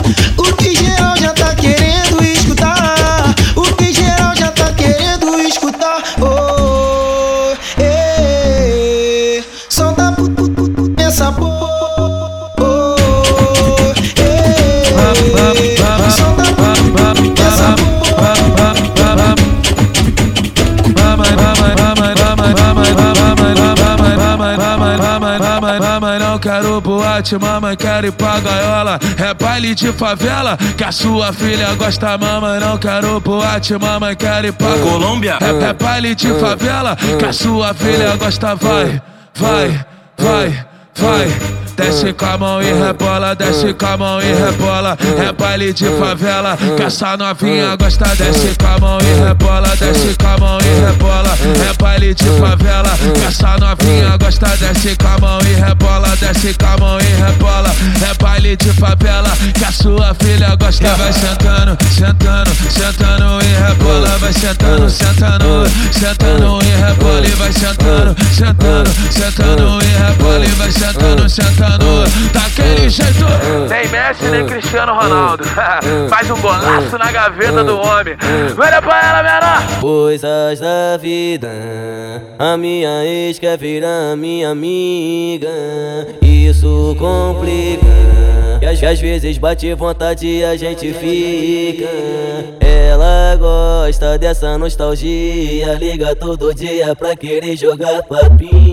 Mamãe 27.38 27.76
quero 27.76 28.08
ir 28.08 28.12
pra 28.12 28.40
gaiola. 28.40 29.00
É 29.18 29.34
baile 29.34 29.76
de 29.76 29.92
favela 29.92 30.58
que 30.78 30.84
a 30.84 30.92
sua 30.92 31.34
filha 31.34 31.74
gosta. 31.76 32.18
Mamãe 32.18 32.60
não 32.60 32.78
quero 32.78 33.20
boate, 33.20 33.78
mamãe 33.78 34.16
quero 34.16 34.48
ir 34.48 34.54
pra 34.54 34.78
Colômbia? 34.80 35.38
É, 35.42 35.70
é 35.70 35.74
baile 35.74 36.16
de 36.16 36.34
favela 36.40 36.96
que 36.96 37.26
a 37.26 37.34
sua 37.34 37.74
filha 37.74 38.16
gosta. 38.16 38.56
Vai, 38.56 39.02
vai, 39.36 39.86
vai, 40.18 40.66
vai. 40.96 41.63
Desce 41.76 42.14
com 42.14 42.26
a 42.26 42.38
mão 42.38 42.62
e 42.62 42.72
rebola, 42.72 43.36
desce 43.36 43.74
com 43.74 43.86
a 43.86 43.98
mão 43.98 44.22
e 44.22 44.32
rebola. 44.32 44.96
É 45.28 45.32
baile 45.32 45.74
de 45.74 45.86
favela 45.98 46.56
que 46.56 46.84
essa 46.84 47.18
novinha 47.18 47.76
gosta. 47.76 48.06
Desce 48.16 48.56
com 48.60 48.68
a 48.68 48.80
mão 48.80 48.98
e 49.02 49.28
rebola, 49.28 49.76
desce 49.76 50.16
com 50.16 50.28
a 50.28 50.38
mão 50.38 50.58
e 50.60 50.86
rebola. 50.86 51.38
É 51.70 51.74
baile 51.82 52.14
de 52.14 52.26
favela 52.40 52.92
que 53.14 53.26
essa 53.26 53.58
novinha 53.58 54.18
gosta. 54.18 54.56
Desce 54.58 54.96
com 54.96 55.08
a 55.08 55.18
mão 55.18 55.40
e 55.42 55.54
rebola, 55.54 56.16
desce 56.18 56.54
com 56.54 56.66
a 56.68 56.78
mão 56.78 57.00
e 57.00 57.24
rebola. 57.24 57.72
É 58.08 58.24
baile 58.24 58.56
de 58.56 58.72
favela 58.74 59.32
que 59.54 59.66
a 59.66 59.72
sua 59.72 60.14
filha 60.14 60.56
gosta. 60.56 60.96
Vai 60.96 61.12
sentando, 61.12 61.78
sentando, 61.90 62.52
sentando 62.70 63.40
e 63.44 63.68
rebola. 63.68 64.18
Vai 64.20 64.34
sentando, 64.34 64.90
sentando, 64.90 65.68
sentando 65.92 66.60
e 66.62 66.86
rebola. 66.86 67.26
E 67.26 67.32
vai 67.32 67.52
sentando, 67.52 68.16
sentando, 68.32 68.92
sentando 69.12 69.80
e 69.82 69.88
rebola. 69.88 70.46
E 70.46 70.50
vai 70.50 70.72
sentando, 70.72 71.28
sentando. 71.28 71.63
Daquele 72.32 72.90
jeito. 72.90 73.26
Nem 73.70 73.88
Messi, 73.90 74.26
nem 74.30 74.46
Cristiano 74.46 74.94
Ronaldo. 74.94 75.44
Faz 76.10 76.30
um 76.30 76.40
golaço 76.40 76.98
na 76.98 77.12
gaveta 77.12 77.64
do 77.64 77.78
homem. 77.78 78.16
Olha 78.58 78.82
pra 78.82 79.02
ela, 79.02 79.24
menor. 79.24 79.80
Coisas 79.80 80.60
da 80.60 80.98
vida, 80.98 81.50
a 82.38 82.58
minha 82.58 83.04
ex 83.06 83.40
quer 83.40 83.58
virar 83.58 84.16
minha 84.16 84.50
amiga. 84.50 85.50
Isso 86.22 86.96
complica. 87.00 87.86
E 88.62 88.66
às, 88.66 88.82
às 88.82 89.00
vezes 89.00 89.38
bate 89.38 89.74
vontade 89.74 90.26
e 90.26 90.44
a 90.44 90.56
gente 90.56 90.94
fica. 90.94 91.90
Ela 92.60 93.36
gosta 93.36 94.18
dessa 94.18 94.58
nostalgia. 94.58 95.74
Liga 95.74 96.16
todo 96.16 96.54
dia 96.54 96.96
pra 96.96 97.16
querer 97.16 97.58
jogar 97.58 98.04
papinho. 98.04 98.73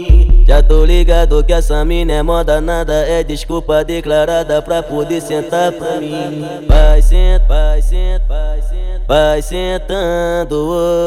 Já 0.51 0.61
tô 0.65 0.85
ligado 0.85 1.45
que 1.45 1.53
essa 1.53 1.85
mina 1.85 2.13
é 2.13 2.25
moda, 2.25 2.61
nada 2.61 2.93
é 2.93 3.23
desculpa 3.23 3.85
declarada 3.85 4.61
pra 4.61 4.83
poder 4.83 5.21
sentar 5.23 5.71
pra 5.71 6.01
mim. 6.01 6.45
Vai, 6.67 7.01
senta, 7.01 7.47
vai, 7.47 7.81
senta, 7.81 8.25
vai, 8.27 8.61
senta. 8.63 9.00
Vai 9.11 9.42
sentando 9.42 10.55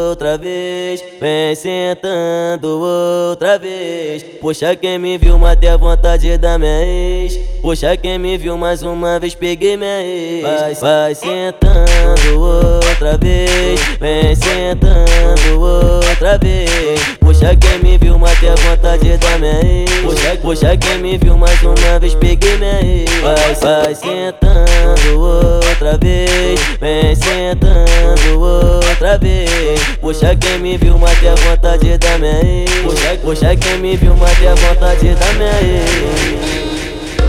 outra 0.09 0.37
vez, 0.37 1.01
vem 1.21 1.55
sentando 1.55 2.81
outra 2.81 3.57
vez. 3.57 4.21
Puxa 4.41 4.75
quem 4.75 4.99
me 4.99 5.17
viu, 5.17 5.39
matei 5.39 5.69
a 5.69 5.77
vontade 5.77 6.37
da 6.37 6.59
minha 6.59 6.83
ex. 6.83 7.37
Puxa 7.61 7.95
quem 7.95 8.19
me 8.19 8.37
viu 8.37 8.57
mais 8.57 8.83
uma 8.83 9.21
vez, 9.21 9.35
peguei 9.35 9.77
minha 9.77 10.01
ex. 10.01 10.41
Vai, 10.43 10.75
vai 10.75 11.15
sentando 11.15 12.41
outra 12.41 13.17
vez, 13.17 13.79
vem 14.01 14.35
sentando 14.35 15.61
outra 15.61 16.37
vez. 16.37 16.99
Puxa 17.21 17.55
quem 17.55 17.79
me 17.79 17.97
viu, 17.97 18.19
matei 18.19 18.49
a 18.49 18.55
vontade 18.55 19.17
da 19.17 19.37
minha 19.37 19.61
ex. 19.65 19.89
Puxa, 20.01 20.35
puxa 20.41 20.75
quem 20.75 20.97
me 20.97 21.17
viu 21.17 21.37
mais 21.37 21.63
uma 21.63 21.99
vez, 22.01 22.13
peguei 22.15 22.57
minha 22.57 22.81
ex. 22.81 23.09
Vai, 23.21 23.55
vai 23.55 23.95
sentando 23.95 25.21
outra 25.21 25.97
vez, 25.97 26.59
vem 26.81 27.15
sentando 27.15 27.92
outra 28.39 29.17
vez. 29.17 29.79
Puxa 29.99 30.35
quem 30.35 30.59
me 30.59 30.77
viu, 30.77 30.97
matei 30.97 31.29
a 31.29 31.35
vontade 31.35 31.97
da 31.97 32.17
minha 32.17 32.39
ex. 32.41 33.19
Puxa 33.21 33.55
quem 33.55 33.77
me 33.79 33.95
viu, 33.97 34.15
matei 34.15 34.47
a 34.47 34.55
vontade 34.55 35.15
da 35.15 35.33
minha 35.33 35.61
ex. 35.61 36.63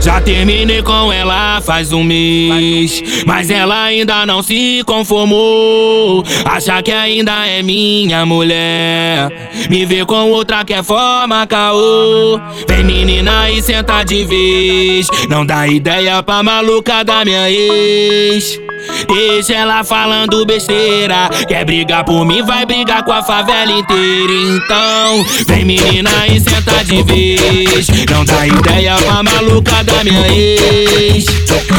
Já 0.05 0.21
terminei 0.21 0.83
com 0.83 1.11
ela 1.11 1.63
faz 1.63 1.91
um 1.91 2.05
mês, 2.05 3.03
mas 3.25 3.49
ela 3.49 3.85
ainda 3.85 4.27
não 4.27 4.43
se 4.43 4.83
conformou. 4.85 6.23
Acha 6.45 6.83
que 6.83 6.93
ainda 6.93 7.47
é 7.47 7.63
minha 7.63 8.27
mulher. 8.27 9.51
Me 9.71 9.87
vê 9.87 10.05
com 10.05 10.31
outra 10.31 10.63
que 10.63 10.75
é 10.75 10.83
forma 10.83 11.47
caô. 11.47 12.39
Vem 12.69 12.85
menina 12.85 13.51
e 13.51 13.63
senta 13.63 14.05
de 14.05 14.25
vez. 14.25 15.07
Não 15.31 15.47
dá 15.47 15.67
ideia 15.67 16.23
pra 16.23 16.43
maluca 16.43 17.03
da 17.03 17.25
minha 17.25 17.51
ex. 17.51 18.61
Deixa 19.07 19.55
ela 19.55 19.85
falando 19.85 20.45
besteira. 20.45 21.29
Quer 21.47 21.65
brigar 21.65 22.05
por 22.05 22.25
mim, 22.25 22.43
vai 22.43 22.65
brigar 22.67 23.03
com 23.05 23.13
a 23.13 23.23
favela 23.23 23.73
inteira. 23.73 24.33
Então, 24.33 25.25
vem 25.47 25.65
menina 25.65 26.27
e 26.29 26.41
senta 26.41 26.85
de 26.85 27.03
vez. 27.03 27.89
Não 28.11 28.25
dá 28.25 28.47
ideia 28.47 28.97
pra 28.97 29.23
maluca 29.23 29.85
da 29.85 30.05
minha 30.05 30.27
ex. 30.29 31.25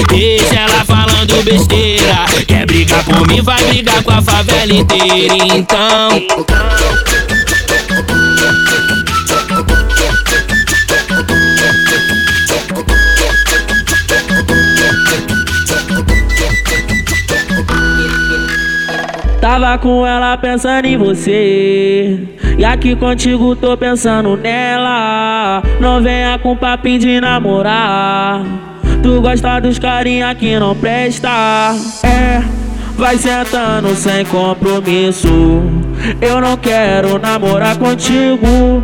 Deixa 0.10 0.56
ela 0.56 0.86
falando 0.86 1.44
besteira. 1.44 2.26
Quer 2.48 2.66
brigar 2.66 3.04
por 3.04 3.28
mim, 3.28 3.42
vai 3.42 3.64
brigar 3.66 4.04
com 4.04 4.12
a 4.12 4.22
favela 4.22 4.74
inteira. 4.74 5.36
Então. 5.56 6.75
Tava 19.58 19.78
com 19.78 20.06
ela 20.06 20.38
pensando 20.38 20.84
em 20.84 20.98
você. 20.98 22.20
E 22.58 22.66
aqui 22.66 22.94
contigo 22.94 23.56
tô 23.56 23.78
pensando 23.78 24.36
nela. 24.36 25.64
Não 25.80 26.02
venha 26.02 26.38
com 26.38 26.58
papinho 26.58 27.00
de 27.00 27.22
namorar. 27.22 28.42
Tu 29.02 29.22
gosta 29.22 29.62
dos 29.62 29.80
carinha 29.80 30.36
que 30.36 30.60
não 30.60 30.76
presta. 30.76 31.30
É, 32.04 32.44
vai 32.98 33.18
sentando 33.18 33.96
sem 33.96 34.26
compromisso. 34.26 35.64
Eu 36.20 36.42
não 36.42 36.58
quero 36.58 37.18
namorar 37.18 37.78
contigo. 37.78 38.84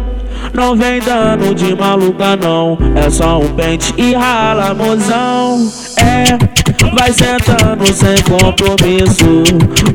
Não 0.53 0.77
vem 0.77 1.01
dando 1.01 1.53
de 1.53 1.75
maluca 1.75 2.36
não 2.36 2.77
É 2.95 3.10
só 3.10 3.39
um 3.39 3.47
pente 3.53 3.93
e 3.95 4.13
rala 4.13 4.73
mozão 4.73 5.71
É, 5.97 6.61
vai 6.93 7.12
sentando 7.12 7.86
sem 7.93 8.15
compromisso. 8.23 9.43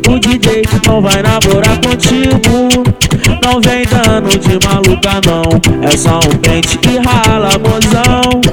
O 0.08 0.18
DJ 0.18 0.62
não 0.86 1.00
vai 1.00 1.22
namorar 1.22 1.78
contigo. 1.80 2.68
Não 3.42 3.60
vem 3.60 3.84
dando 3.86 4.38
de 4.38 4.66
maluca 4.66 5.20
não. 5.26 5.88
É 5.88 5.96
só 5.96 6.18
um 6.18 6.36
pente 6.38 6.78
e 6.88 6.98
rala 6.98 7.58
mozão 7.58 8.45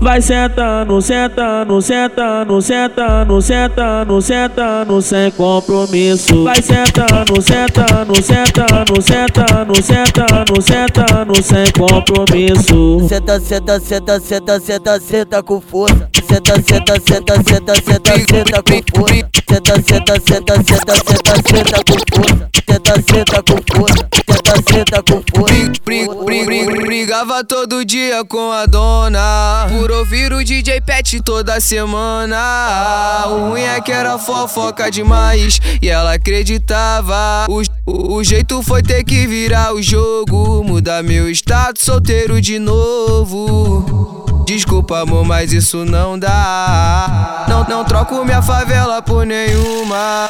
Vai 0.00 0.22
sentando, 0.22 1.00
sentando, 1.02 1.82
sentando, 1.82 2.62
sentando, 2.62 3.42
sentando, 3.42 4.22
sentando 4.22 5.02
sem 5.02 5.30
compromisso 5.32 6.44
Vai 6.44 6.62
sentando, 6.62 7.42
sentando, 7.42 8.22
sentando, 8.22 9.02
sentando, 9.02 9.82
sentando, 9.82 10.62
sentando 10.62 11.42
sem 11.42 11.72
compromisso 11.72 13.08
Senta, 13.08 13.38
senta, 13.40 13.78
senta, 13.78 14.20
senta, 14.20 14.60
senta, 14.60 15.00
senta 15.00 15.42
com 15.42 15.60
força. 15.60 16.08
Senta, 16.28 16.54
senta, 16.62 16.94
senta, 17.00 17.34
senta, 17.42 17.74
senta, 17.74 18.14
senta 18.18 18.62
com 18.62 18.80
força. 18.94 19.28
Senta, 19.48 19.82
senta, 19.82 20.14
senta, 20.20 20.54
senta, 20.62 20.94
senta, 20.94 21.34
senta 21.48 21.84
com 21.84 21.98
força. 22.14 22.48
Senta, 22.68 22.94
senta 23.02 23.42
com 23.42 23.76
força. 23.76 24.19
Com 24.54 25.22
força. 25.38 25.54
Brig- 25.84 26.10
brig- 26.24 26.44
brig- 26.46 26.80
Brigava 26.86 27.44
todo 27.44 27.84
dia 27.84 28.24
com 28.24 28.50
a 28.52 28.66
dona. 28.66 29.66
Por 29.70 29.90
ouvir 29.90 30.32
o 30.32 30.44
DJ 30.44 30.80
Pet 30.80 31.20
toda 31.22 31.60
semana. 31.60 33.24
O 33.28 33.50
ruim 33.50 33.62
é 33.62 33.80
que 33.80 33.92
era 33.92 34.18
fofoca 34.18 34.90
demais 34.90 35.60
E 35.80 35.88
ela 35.88 36.14
acreditava. 36.14 37.46
O, 37.48 37.62
o, 37.86 38.14
o 38.16 38.24
jeito 38.24 38.62
foi 38.62 38.82
ter 38.82 39.04
que 39.04 39.26
virar 39.26 39.72
o 39.74 39.82
jogo 39.82 40.62
Mudar 40.64 41.02
meu 41.02 41.28
status 41.30 41.82
solteiro 41.84 42.40
de 42.40 42.58
novo 42.58 44.19
Desculpa 44.52 45.02
amor, 45.02 45.24
mas 45.24 45.52
isso 45.52 45.84
não 45.84 46.18
dá. 46.18 47.46
Não, 47.48 47.62
não 47.68 47.84
troco 47.84 48.24
minha 48.24 48.42
favela 48.42 49.00
por 49.00 49.24
nenhuma. 49.24 50.28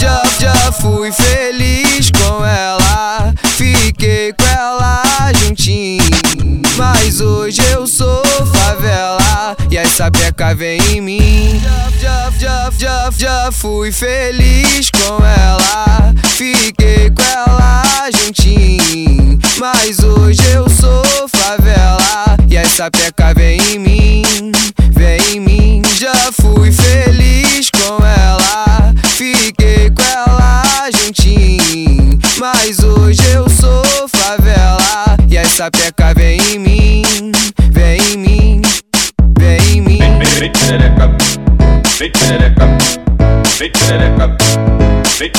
Já, 0.00 0.22
já 0.38 0.70
fui 0.70 1.10
feliz 1.10 2.08
com 2.12 2.46
ela. 2.46 3.34
Fiquei 3.56 4.32
com 4.32 4.44
ela 4.46 5.02
juntinho. 5.34 6.04
Mas 6.76 7.20
hoje 7.20 7.60
eu 7.72 7.84
sou 7.84 8.22
favela. 8.46 9.56
E 9.68 9.76
as 9.76 9.88
sapeca 9.88 10.54
vem 10.54 10.80
em 10.92 11.00
mim. 11.00 11.60
Já, 12.00 12.30
já, 12.38 12.70
já, 12.78 13.10
já 13.10 13.50
fui 13.50 13.90
feliz 13.90 14.88
com 14.88 15.16
ela. 15.26 16.14
Fiquei 16.36 17.10
com 17.10 17.22
ela 17.24 18.08
juntinho. 18.12 19.36
Mas 19.58 19.98
hoje 19.98 20.40
eu 20.54 20.68
sou 20.70 21.02
favela. 21.42 22.36
E 22.48 22.56
as 22.56 22.68
sapeca 22.68 23.34
vem 23.34 23.58
em 23.72 23.78
mim 23.78 24.52
Vem 24.92 25.36
em 25.36 25.40
mim. 25.40 25.82
Já 25.98 26.14
fui 26.40 26.70
feliz 26.70 27.70
com 27.70 28.04
ela 28.04 28.94
Fiquei 29.16 29.90
com 29.90 30.02
ela 30.02 30.90
juntinho 30.92 32.18
Mas 32.38 32.78
hoje 32.80 33.22
eu 33.32 33.48
sou 33.48 33.84
favela. 34.08 35.16
E 35.28 35.36
as 35.38 35.48
sapeca 35.48 36.14
vem 36.14 36.38
em 36.52 36.58
mim 36.58 37.32
Vem 37.70 38.00
em 38.12 38.16
mim 38.18 38.62
Vem 39.38 39.76
em 39.76 39.80
mim. 39.80 39.98
Vem 39.98 40.52
vem 41.98 42.12
vem 43.58 43.72
vem 45.18 45.32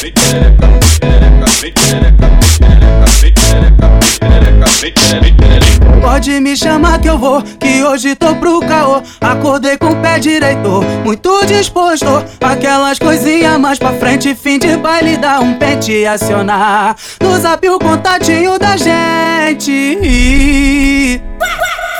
vem 0.00 0.12
vem 1.60 1.72
vem 2.20 2.43
Pode 6.00 6.40
me 6.40 6.56
chamar 6.56 7.00
que 7.00 7.08
eu 7.08 7.18
vou, 7.18 7.42
que 7.42 7.82
hoje 7.82 8.14
tô 8.14 8.36
pro 8.36 8.60
caô. 8.60 9.02
Acordei 9.20 9.78
com 9.78 9.88
o 9.90 9.96
pé 9.96 10.18
direito, 10.18 10.82
muito 11.02 11.46
disposto. 11.46 12.24
Aquelas 12.40 12.98
coisinhas 12.98 13.58
mais 13.58 13.78
pra 13.78 13.92
frente, 13.94 14.34
fim 14.34 14.58
de 14.58 14.76
baile, 14.76 15.16
dá 15.16 15.40
um 15.40 15.54
pente 15.54 15.92
e 15.92 16.06
acionar. 16.06 16.96
No 17.22 17.38
zap 17.38 17.66
o 17.68 17.78
contatinho 17.78 18.58
da 18.58 18.76
gente. 18.76 19.98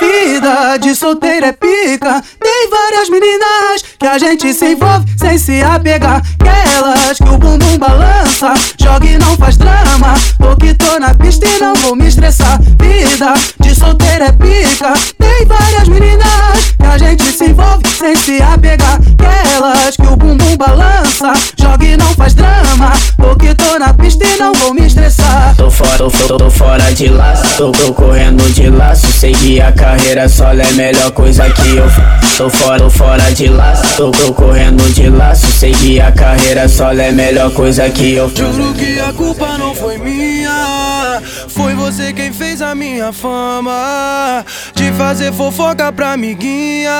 Vida 0.05 0.77
de 0.77 0.93
solteira 0.93 1.47
é 1.47 1.51
pica. 1.51 2.23
Tem 2.39 2.69
várias 2.69 3.09
meninas 3.09 3.83
que 3.97 4.05
a 4.05 4.17
gente 4.19 4.53
se 4.53 4.73
envolve 4.73 5.05
sem 5.17 5.37
se 5.37 5.63
apegar. 5.63 6.21
Aquelas 6.39 7.17
que 7.17 7.23
o 7.23 7.37
bumbum 7.37 7.77
balança, 7.79 8.53
joga 8.79 9.07
e 9.07 9.17
não 9.17 9.35
faz 9.35 9.57
drama. 9.57 10.13
Tô 10.37 10.55
que 10.57 10.75
tô 10.75 10.99
na 10.99 11.13
pista 11.15 11.47
e 11.47 11.59
não 11.59 11.73
vou 11.75 11.95
me 11.95 12.07
estressar. 12.07 12.61
Vida 12.61 13.33
de 13.59 13.73
solteira 13.73 14.25
é 14.25 14.31
pica. 14.31 14.93
Tem 15.17 15.45
várias 15.47 15.87
meninas 15.87 16.75
que 16.77 16.85
a 16.85 16.97
gente 16.97 17.23
se 17.31 17.45
envolve 17.45 17.83
sem 17.97 18.15
se 18.15 18.41
apegar. 18.41 18.99
Aquelas 19.17 19.95
que 19.95 20.05
o 20.05 20.15
bumbum 20.15 20.55
balança, 20.55 21.33
joga 21.57 21.85
e 21.85 21.97
não 21.97 22.13
faz 22.13 22.35
drama. 22.35 22.93
Tô 23.17 23.35
que 23.35 23.55
tô 23.55 23.79
na 23.79 23.93
pista 23.93 24.25
e 24.25 24.37
não 24.37 24.53
vou 24.53 24.73
me 24.73 24.85
estressar. 24.85 25.55
Tô 25.57 25.69
fora, 25.71 25.97
tô, 25.97 26.09
tô, 26.09 26.37
tô 26.37 26.49
fora 26.49 26.93
de 26.93 27.07
laço, 27.07 27.57
tô, 27.57 27.71
tô 27.71 27.93
correndo 27.93 28.43
de 28.53 28.69
laço. 28.69 29.11
Sei 29.11 29.33
que 29.33 29.59
a 29.59 29.71
carreira 29.95 30.27
solo 30.27 30.59
é 30.59 30.67
a 30.67 30.71
melhor 30.73 31.11
coisa 31.11 31.49
que 31.49 31.77
eu 31.77 31.89
faço. 31.89 32.37
Tô 32.37 32.49
fora, 32.49 32.79
tô 32.79 32.89
fora 32.89 33.33
de 33.33 33.47
laço, 33.47 33.95
tô, 33.95 34.11
tô 34.11 34.33
correndo 34.33 34.83
de 34.93 35.09
laço. 35.09 35.49
Sei 35.53 35.71
que 35.71 36.01
a 36.01 36.11
carreira 36.11 36.67
solo 36.67 36.99
é 36.99 37.09
a 37.09 37.11
melhor 37.13 37.51
coisa 37.53 37.89
que 37.89 38.13
eu. 38.13 38.29
Juro 38.35 38.73
que 38.73 38.99
a 38.99 39.13
culpa 39.13 39.57
não 39.57 39.73
foi 39.73 39.97
minha. 39.97 41.21
Foi 41.47 41.73
você 41.73 42.11
quem 42.11 42.33
fez 42.33 42.61
a 42.61 42.75
minha 42.75 43.13
fama. 43.13 44.43
De 44.73 44.91
fazer 44.91 45.31
fofoca 45.31 45.91
pra 45.93 46.11
amiguinha. 46.11 46.91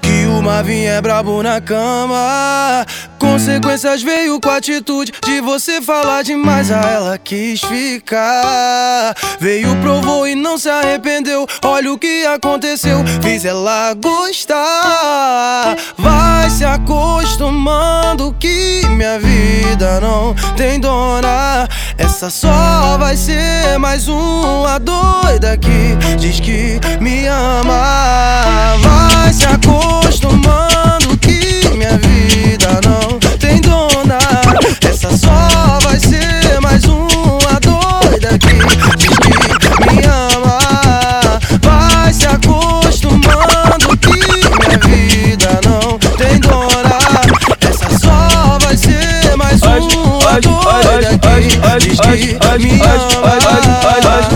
Que 0.00 0.26
o 0.26 0.42
Marvin 0.42 0.86
é 0.86 1.00
brabo 1.00 1.40
na 1.40 1.60
cama. 1.60 2.84
Consequências 3.16 4.02
veio 4.02 4.40
com 4.40 4.50
a 4.50 4.56
atitude 4.56 5.12
de 5.24 5.40
você 5.40 5.80
falar 5.80 6.22
demais. 6.22 6.72
A 6.72 6.80
ela 6.80 7.18
quis 7.18 7.60
ficar. 7.60 9.14
Veio, 9.38 9.76
provou 9.76 10.26
e 10.26 10.34
não 10.34 10.58
se 10.58 10.68
arrependeu. 10.68 11.46
Olha 11.64 11.91
o 11.92 11.98
que 11.98 12.24
aconteceu. 12.26 13.04
Fiz 13.22 13.44
ela 13.44 13.94
gostar. 13.94 15.76
Vai 15.98 16.48
se 16.48 16.64
acostumando 16.64 18.34
que 18.38 18.82
minha 18.88 19.18
vida 19.18 20.00
não 20.00 20.34
tem 20.56 20.80
dona. 20.80 21.68
Essa 21.98 22.30
só 22.30 22.96
vai 22.98 23.16
ser 23.16 23.78
mais 23.78 24.08
uma 24.08 24.78
doida 24.78 25.56
que 25.58 26.16
diz 26.16 26.40
que 26.40 26.80
me 27.00 27.26
ama. 27.26 28.76
Vai 28.80 29.32
se 29.32 29.46
acostumando 29.46 31.16
que 31.18 31.68
minha 31.76 31.98
vida 31.98 32.80
não 32.84 33.21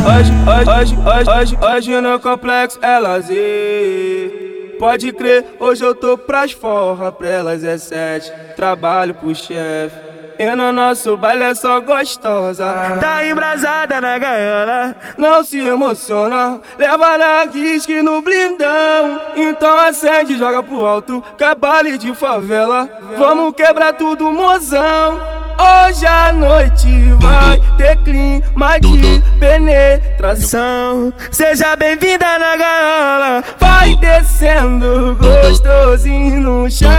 Hoje, 0.07 0.33
hoje, 0.71 0.97
hoje, 1.31 1.59
hoje 1.61 2.01
no 2.01 2.21
complexo 2.21 2.79
é 2.81 2.99
lazer. 2.99 4.77
Pode 4.79 5.13
crer, 5.13 5.45
hoje 5.59 5.85
eu 5.85 5.95
tô 5.95 6.17
pras 6.17 6.53
forra, 6.53 7.11
pra 7.11 7.29
elas 7.29 7.65
é 7.65 7.77
sete. 7.77 8.33
Trabalho 8.55 9.15
pro 9.15 9.35
chefe. 9.35 10.07
E 10.39 10.55
no 10.55 10.71
nosso 10.71 11.17
baile 11.17 11.45
é 11.45 11.55
só 11.55 11.81
gostosa. 11.81 12.99
Tá 13.01 13.27
embrasada 13.27 14.01
na 14.01 14.19
gaiola, 14.19 14.95
não 15.17 15.43
se 15.43 15.59
emociona. 15.59 16.61
Leva 16.79 17.19
na 17.19 17.45
risque 17.45 18.03
no 18.03 18.21
blindão. 18.23 19.21
Então 19.35 19.79
acende 19.79 20.37
joga 20.39 20.63
pro 20.63 20.87
alto. 20.87 21.25
Cabale 21.39 21.97
de 21.99 22.15
favela. 22.15 22.89
Vamos 23.17 23.55
quebrar 23.55 23.95
tudo, 23.95 24.31
mozão. 24.31 25.19
Hoje 25.59 26.05
à 26.05 26.33
noite 26.33 26.87
vai 27.19 27.59
ter 27.79 27.97
clima 27.99 28.79
de 28.79 29.23
penetração. 29.41 31.13
Seja 31.31 31.75
bem-vinda 31.77 32.39
na 32.39 32.57
gaiola. 32.57 33.45
Vai 33.59 33.97
descendo 33.97 35.17
gostosinho 35.17 36.41
no 36.41 36.71
chão. 36.71 36.91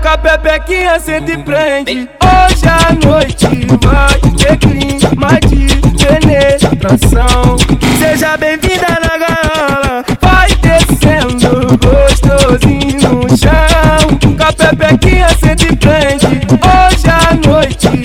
Com 0.00 0.08
a 0.08 0.18
pepequinha 0.18 0.96
e 0.96 1.38
prende. 1.38 2.08
Hoje 2.22 2.68
à 2.68 2.92
noite 3.04 3.46
vai 3.82 4.20
ter 4.36 4.56
clima 4.58 5.40
de 5.40 5.66
penetração. 6.04 7.56
Seja 7.98 8.36
bem-vinda 8.36 8.86
na 9.02 9.18
gaiola. 9.18 10.04
Vai 10.20 10.48
descendo 10.54 11.78
gostosinho 11.78 13.22
no 13.22 13.36
chão. 13.36 14.36
Com 14.36 14.44
a 14.44 14.52
pepequinha 14.52 15.26
e 15.32 15.76
prende. 15.76 16.21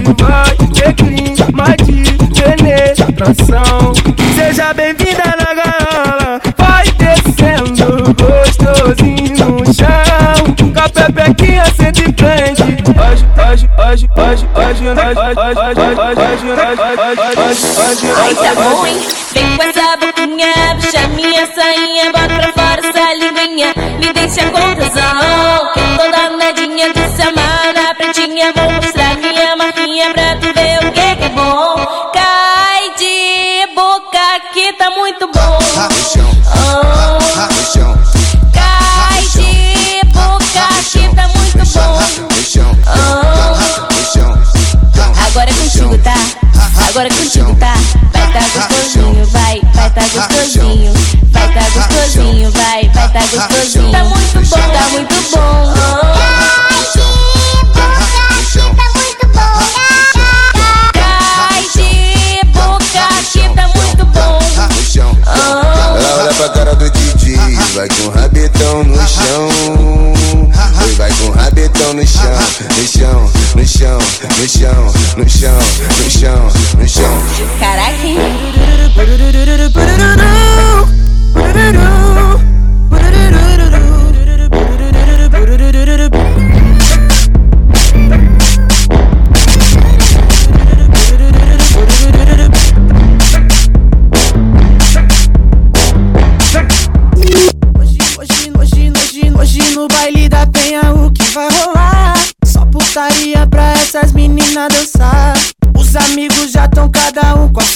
Ter 0.07 0.93
clima 0.93 1.75
de 1.83 2.03
penetração. 2.39 3.93
Seja 4.35 4.73
bem-vinda 4.73 5.35
na 5.37 5.53
gaiola. 5.53 6.41
Vai 6.57 6.85
descendo 6.91 8.15
gostosinho 8.15 9.47
no 9.49 9.73
chão. 9.73 10.55
Com 10.73 10.79
a 10.79 10.87
pepequinha 10.87 11.65
senta 11.75 11.99
e 11.99 12.13
prende. 12.13 12.63
Hoje, 12.63 13.25
hoje, 13.51 13.69
hoje, 13.77 14.09
hoje, 14.15 14.47
hoje, 14.55 14.87
hoje, 14.87 14.97
hoje, 14.97 15.57
hoje, 15.57 15.91
hoje, 15.97 16.47
hoje, 16.47 16.87
hoje, 17.77 18.07
Ai, 18.15 18.33
tá 18.33 18.51
bom, 18.55 18.85
hein? 18.85 18.97
Vem 19.33 19.57
com 19.57 19.63
essa 19.63 19.97
boquinha, 19.97 20.53
puxa 20.79 21.07
minha 21.09 21.45
sainha, 21.47 22.05
bota 22.13 22.33
pra 22.33 22.53
fora 22.53 22.79
essa 22.87 23.13
linguinha, 23.13 23.73
me 23.99 24.13
deixa 24.13 24.49
com 24.51 24.75
tesão. 24.75 25.46
Marquinha 29.97 30.13
pra 30.13 30.35
tu 30.37 30.53
ver 30.53 30.77
o 30.85 30.91
que 30.91 31.15
que 31.15 31.23
é 31.23 31.29
bom. 31.29 31.75
Cai 32.13 32.93
de 32.97 33.67
boca 33.73 34.39
que 34.53 34.71
tá 34.73 34.91
muito 34.91 35.27
bom. 35.27 35.57
Oh. 35.79 37.17
Cai 38.53 39.21
de 39.33 40.03
boca 40.13 40.67
que 40.91 41.15
tá 41.15 41.27
muito 41.29 41.65
bom. 41.73 41.99
Oh. 42.85 43.27
Agora 45.27 45.49
é 45.49 45.53
contigo, 45.53 45.97
tá? 45.99 46.15
Agora 46.89 47.07
é 47.07 47.11
contigo, 47.11 47.55
tá? 47.55 47.73
Vai 48.13 48.31
tá 48.31 48.39
gostosinho, 48.53 49.25
vai, 49.27 49.61
vai 49.73 49.89
tá 49.89 50.01
gostosinho. 50.01 50.93
Vai 51.31 51.53
tá 51.53 51.69
gostosinho, 51.73 52.51
vai, 52.51 52.89
vai 52.93 53.09
tá 53.11 53.19
gostosinho. 53.19 53.91
Tá 53.91 54.03
muito 54.03 54.49
bom, 54.49 54.57
tá 54.57 54.87
muito 54.91 55.15
bom. 55.31 56.16
Vai 67.77 67.87
com 67.89 68.07
o 68.07 68.09
rabetão 68.09 68.83
no 68.85 69.07
chão. 69.07 69.49
Oi, 70.83 70.91
vai 70.93 71.11
com 71.11 71.25
o 71.25 71.31
rabetão 71.31 71.93
no 71.93 72.07
chão, 72.07 72.23
no 72.75 72.87
chão, 72.87 73.31
no 73.55 73.67
chão, 73.67 73.99
no 74.35 74.49
chão, 74.49 74.93
no 75.15 75.29
chão, 75.29 75.59
no 76.03 76.09
chão, 76.09 76.51
no 76.79 76.87
chão. 76.89 77.23
Caraca, 77.59 78.03
hein? 78.03 78.17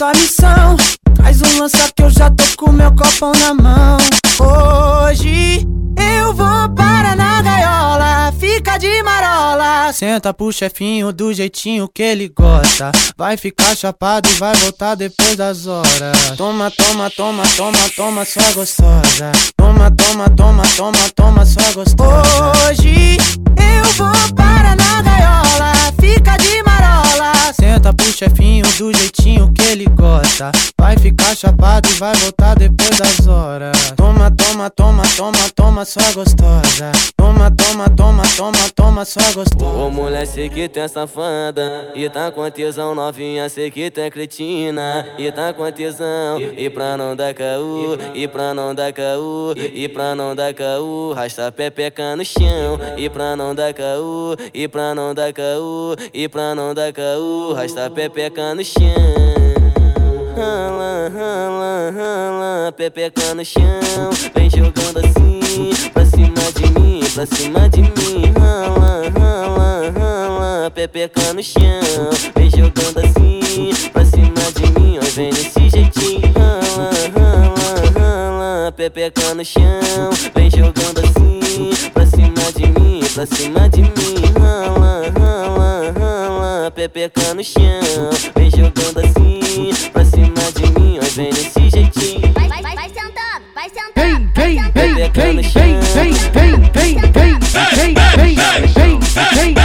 Cada 0.01 0.07
com 0.07 0.07
a 0.07 0.13
sua 0.13 0.13
missão. 0.13 0.77
Traz 1.15 1.41
um 1.41 1.59
lança 1.59 1.91
que 1.95 2.01
eu 2.01 2.09
já 2.09 2.29
tô 2.31 2.43
com 2.57 2.71
meu 2.71 2.91
copão 2.95 3.31
na 3.33 3.53
mão. 3.53 3.97
Hoje 4.39 5.67
eu 5.95 6.33
vou 6.33 6.69
para 6.75 7.15
na 7.15 7.41
gaiola, 7.41 8.33
fica 8.39 8.79
de 8.79 9.03
marola. 9.03 9.93
Senta 9.93 10.33
pro 10.33 10.51
chefinho 10.51 11.13
do 11.13 11.31
jeitinho 11.31 11.87
que 11.87 12.01
ele 12.01 12.29
gosta. 12.29 12.91
Vai 13.15 13.37
ficar 13.37 13.75
chapado 13.75 14.27
e 14.27 14.33
vai 14.33 14.55
voltar 14.55 14.95
depois 14.95 15.35
das 15.35 15.67
horas. 15.67 16.31
Toma, 16.35 16.71
toma, 16.71 17.09
toma, 17.11 17.43
toma, 17.55 17.89
toma, 17.95 18.25
sua 18.25 18.51
gostosa. 18.53 19.31
Toma, 19.55 19.91
toma, 19.91 20.29
toma, 20.29 20.63
toma, 20.75 21.09
toma, 21.15 21.45
sua 21.45 21.71
gostosa. 21.73 22.69
Hoje 22.69 23.17
eu 23.57 23.91
vou 23.97 24.33
para 24.35 24.75
na 24.75 25.01
gaiola, 25.03 25.73
fica 25.99 26.37
de 26.37 26.60
marola. 26.81 27.53
Senta 27.53 27.93
pro 27.93 28.05
chefinho 28.11 28.65
do 28.77 28.93
jeitinho 28.93 29.51
que 29.53 29.61
ele 29.63 29.85
gosta. 29.85 30.51
Vai 30.79 30.97
ficar 30.97 31.35
chapado 31.35 31.87
e 31.89 31.93
vai 31.93 32.15
voltar 32.15 32.55
depois 32.55 32.97
das 32.97 33.27
horas. 33.27 33.93
Toma, 33.95 34.31
toma, 34.31 34.69
toma, 34.69 35.03
toma, 35.15 35.49
toma, 35.55 35.85
sua 35.85 36.11
gostosa. 36.13 36.91
Toma, 37.15 37.51
toma, 37.51 37.89
toma, 37.89 38.23
toma, 38.35 38.69
toma, 38.75 39.05
sua 39.05 39.31
gostosa. 39.33 39.65
Ô 39.65 39.89
mulher, 39.89 40.25
sei 40.25 40.49
que 40.49 40.69
é 40.79 40.87
safada 40.87 41.91
E 41.95 42.09
tá 42.09 42.31
com 42.31 42.49
tesão 42.49 42.95
novinha, 42.95 43.47
sei 43.49 43.69
que 43.69 43.91
é 43.95 44.09
cretina 44.09 45.05
E 45.17 45.31
tá 45.31 45.53
com 45.53 45.69
tesão 45.71 46.39
E 46.39 46.69
pra 46.69 46.97
não 46.97 47.15
dar 47.15 47.33
caô 47.33 47.97
E 48.13 48.27
pra 48.27 48.53
não 48.53 48.73
dar 48.73 48.91
caô 48.91 49.53
E 49.55 49.87
pra 49.87 50.15
não 50.15 50.35
dar 50.35 50.53
caô 50.53 51.13
Rasta 51.13 51.51
pepeca 51.51 52.15
no 52.15 52.25
chão 52.25 52.79
E 52.97 53.09
pra 53.09 53.35
não 53.35 53.53
dar 53.55 53.73
caô 53.73 54.35
E 54.53 54.67
pra 54.67 54.93
não 54.95 55.13
dar 55.13 55.31
caô 55.33 55.95
E 56.13 56.27
pra 56.27 56.55
não 56.55 56.70
dar 56.73 56.91
caô 56.93 57.53
Rasta 57.53 57.85
a 57.85 57.89
pepeca 57.89 58.55
no 58.55 58.63
chão. 58.63 58.81
Rala, 60.35 61.11
rala, 61.13 61.91
rala, 61.91 62.71
pepeca 62.71 63.35
no 63.35 63.43
chão, 63.43 64.09
vem 64.33 64.49
jogando 64.49 64.99
assim, 64.99 65.69
pra 65.93 66.05
cima 66.05 66.51
de 66.55 66.79
mim, 66.79 67.01
pra 67.13 67.25
cima 67.25 67.69
de 67.69 67.81
mim, 67.81 68.31
rala, 68.39 69.09
rala, 69.19 69.91
rala, 69.91 70.71
pepeca 70.71 71.33
no 71.33 71.43
chão, 71.43 71.61
vem 72.33 72.49
jogando 72.49 72.99
assim, 72.99 73.71
pra 73.91 74.05
cima 74.05 74.51
de 74.55 74.79
mim, 74.79 74.97
ó, 74.99 75.05
vem 75.13 75.29
desse 75.31 75.69
jeitinho, 75.69 76.31
rala, 76.33 76.91
rala, 77.13 77.99
rala, 77.99 78.71
pepeca 78.71 79.35
no 79.35 79.43
chão, 79.43 80.09
vem 80.33 80.49
jogando 80.49 80.99
assim, 80.99 81.89
pra 81.93 82.05
cima 82.05 82.51
de 82.55 82.67
mim, 82.79 83.01
pra 83.13 83.25
cima 83.25 83.69
de 83.69 83.81
mim, 83.81 84.33
rala, 84.39 85.11
rala, 85.19 85.91
rala, 85.99 86.30
pepeca 86.69 87.33
no 87.33 87.43
chão, 87.43 88.09
vem 88.35 88.51
jogando 88.51 88.99
assim, 88.99 89.71
pra 89.91 90.05
cima 90.05 90.51
de 90.53 90.79
mim, 90.79 90.99
ó, 90.99 91.05
vem 91.15 91.29
desse 91.31 91.69
jeitinho. 91.69 92.33
Vai, 92.33 92.47
vai, 92.47 92.61
vai, 92.61 92.75
vai 92.75 92.89
sentando, 92.89 93.45
vai 93.55 93.69
sentando. 93.69 94.31
Vem, 94.35 94.55
vem, 94.55 94.71
vem, 94.71 94.71
Pepeca 94.71 95.21
vem, 95.21 95.33
no 95.35 95.41
vem, 95.41 95.51
chão. 95.51 95.61
vem, 95.61 96.13
vem, 96.13 96.13
vem, 96.13 96.71
vem, 96.71 96.99
vem, 96.99 97.39
vem, 97.39 97.39
vem, 97.49 97.93
vem, 97.93 98.35
vem, 98.35 98.35
vem, 98.35 98.99
vem, 98.99 99.53
vem, 99.53 99.60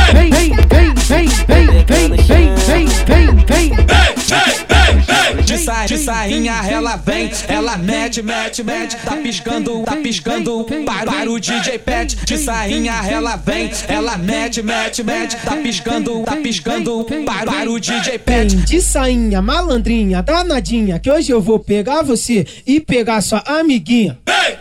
De, 5.66 5.72
sa 5.72 5.84
de 5.84 5.98
sainha 5.98 6.52
ela 6.68 6.94
vem, 6.94 7.28
ela 7.48 7.76
mete, 7.76 8.22
mete, 8.22 8.62
mete, 8.62 8.96
tá 8.98 9.16
piscando, 9.16 9.82
tá 9.82 9.96
piscando, 9.96 10.64
para, 10.84 11.28
o 11.28 11.40
DJ 11.40 11.78
Pet. 11.80 12.14
De 12.24 12.38
sainha 12.38 12.92
ela 13.08 13.34
vem, 13.34 13.72
ela 13.88 14.16
mete, 14.16 14.62
mete, 14.62 15.02
mete, 15.02 15.36
tá 15.38 15.56
piscando, 15.56 16.22
tá 16.22 16.36
piscando, 16.36 17.04
para, 17.24 17.68
o 17.68 17.80
DJ 17.80 18.16
Pet. 18.20 18.54
Vem 18.54 18.64
de 18.64 18.80
sainha, 18.80 19.42
malandrinha, 19.42 20.22
danadinha, 20.22 21.00
que 21.00 21.10
hoje 21.10 21.32
eu 21.32 21.40
vou 21.40 21.58
pegar 21.58 22.02
você 22.02 22.46
e 22.64 22.78
pegar 22.78 23.20
sua 23.20 23.42
amiguinha. 23.46 24.16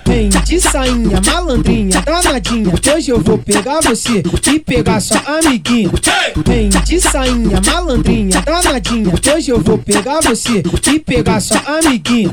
Vem 0.08 0.30
de 0.30 0.60
sainha, 0.60 1.22
malandrinha, 1.24 2.02
danadinha, 2.02 2.72
que 2.80 2.90
hoje 2.90 3.12
eu 3.12 3.20
vou 3.22 3.38
pegar 3.38 3.80
você 3.82 4.24
e 4.52 4.60
pegar 4.60 5.00
sua 5.00 5.20
amiguinha. 5.38 5.92
Vem 6.48 6.70
de 6.70 7.00
sainha, 7.00 7.62
malandrinha, 7.64 8.42
danadinha, 8.42 9.12
que 9.18 9.30
hoje 9.30 9.52
eu 9.52 9.60
vou 9.62 9.78
pegar 9.78 10.20
você 10.22 10.64
e 10.92 10.95
pegar 11.00 11.40
sua 11.40 11.58
amiguinha. 11.80 12.30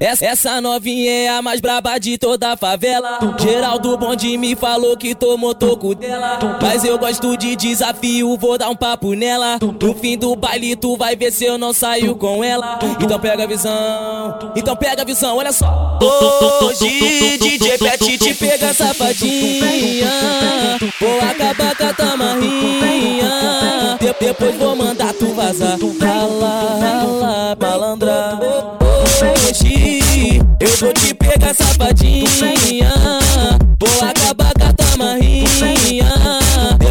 Essa, 0.00 0.24
essa 0.26 0.60
novinha 0.60 1.10
é 1.10 1.28
a 1.28 1.42
mais 1.42 1.60
braba 1.60 1.98
de 1.98 2.16
toda 2.18 2.52
a 2.52 2.56
favela. 2.56 3.18
Geraldo 3.40 3.96
Bonde 3.96 4.36
me 4.38 4.54
falou 4.56 4.96
que 4.96 5.14
tomou 5.14 5.54
toco 5.54 5.94
dela. 5.94 6.38
Mas 6.60 6.84
eu 6.84 6.98
gosto 6.98 7.36
de 7.36 7.54
desafio, 7.56 8.36
vou 8.36 8.56
dar 8.58 8.68
um 8.70 8.76
papo 8.76 9.14
nela. 9.14 9.58
No 9.80 9.94
fim 9.94 10.16
do 10.16 10.34
baile, 10.36 10.74
tu 10.76 10.96
vai 10.96 11.14
ver 11.16 11.32
se 11.32 11.44
eu 11.44 11.58
não 11.58 11.72
saio 11.72 12.14
com 12.14 12.42
ela. 12.42 12.78
Então 13.00 13.18
pega 13.18 13.44
a 13.44 13.46
visão, 13.46 14.38
então 14.56 14.76
pega 14.76 15.02
a 15.02 15.04
visão, 15.04 15.36
olha 15.36 15.52
só. 15.52 15.98
Hoje, 16.62 17.38
DJ 17.38 17.78
Pet 17.78 18.18
te 18.18 18.34
pega 18.34 18.72
safadinha. 18.74 20.10
Vou 21.00 21.18
acabar 21.20 21.76
com 21.76 21.84
a 21.86 21.92
tua 21.94 22.16
marrinha. 22.16 23.98
De- 24.00 24.12
depois 24.26 24.54
vou 24.56 24.74
mandar 24.76 25.12
tu 25.14 25.26
vazar. 25.34 25.78
Rala, 26.00 26.78
rala, 26.80 27.56
malandra. 27.72 28.38
Hoje 29.18 30.00
eu 30.60 30.76
vou 30.76 30.92
te 30.92 31.14
pegar 31.14 31.54
safadinha. 31.54 32.92
Vou 33.80 34.08
acabar 34.08 34.52
com 34.52 34.66
a 34.66 34.72
tua 34.74 34.96
marrinha. 34.98 36.12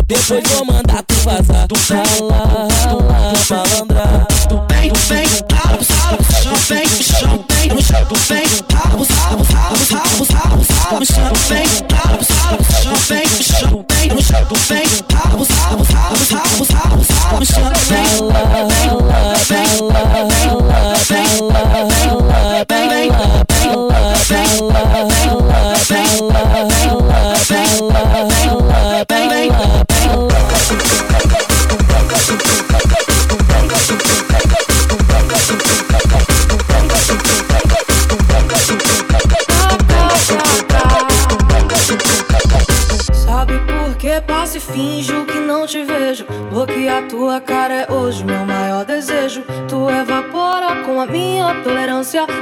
Depois 0.08 0.44
vou 0.50 0.66
mandar 0.66 1.04
tu 1.04 1.14
vazar. 1.24 1.68
Tu 1.68 1.76
rala, 1.94 2.68
rala, 2.82 3.34
malandra. 3.50 4.28
Tu 4.50 4.56
vem, 4.74 4.90
tu 4.90 5.00
vem, 5.02 5.28
tá 5.48 5.56
rala, 5.56 5.80
rala, 6.02 6.18
chão, 6.42 6.56
vem, 6.68 6.88
chão, 6.88 7.46
vem, 7.50 7.70
no 7.70 7.82
chão, 7.82 8.06
tu 8.06 8.16
vem, 8.28 8.46
rala, 8.74 9.06
rala, 9.06 9.44
rala, 9.54 9.78
rala, 9.92 10.26
rala, 10.34 10.64
rala, 10.90 11.06
chão, 11.06 11.32
vem, 11.48 11.68
tá 11.88 11.96
rala, 11.98 12.26
rala, 12.42 12.64
chão, 12.82 12.96
vem, 13.08 13.28
chão, 13.44 13.86
vem, 13.92 14.10
no 14.10 14.22
chão, 14.22 14.46
tu 14.46 14.56
vem, 14.68 14.88
rala, 15.14 15.46
rala, 15.62 15.84
rala, 15.94 16.18
rala, 16.32 17.06
rala, 17.30 17.46
chão, 17.46 17.72
vem. 17.88 18.71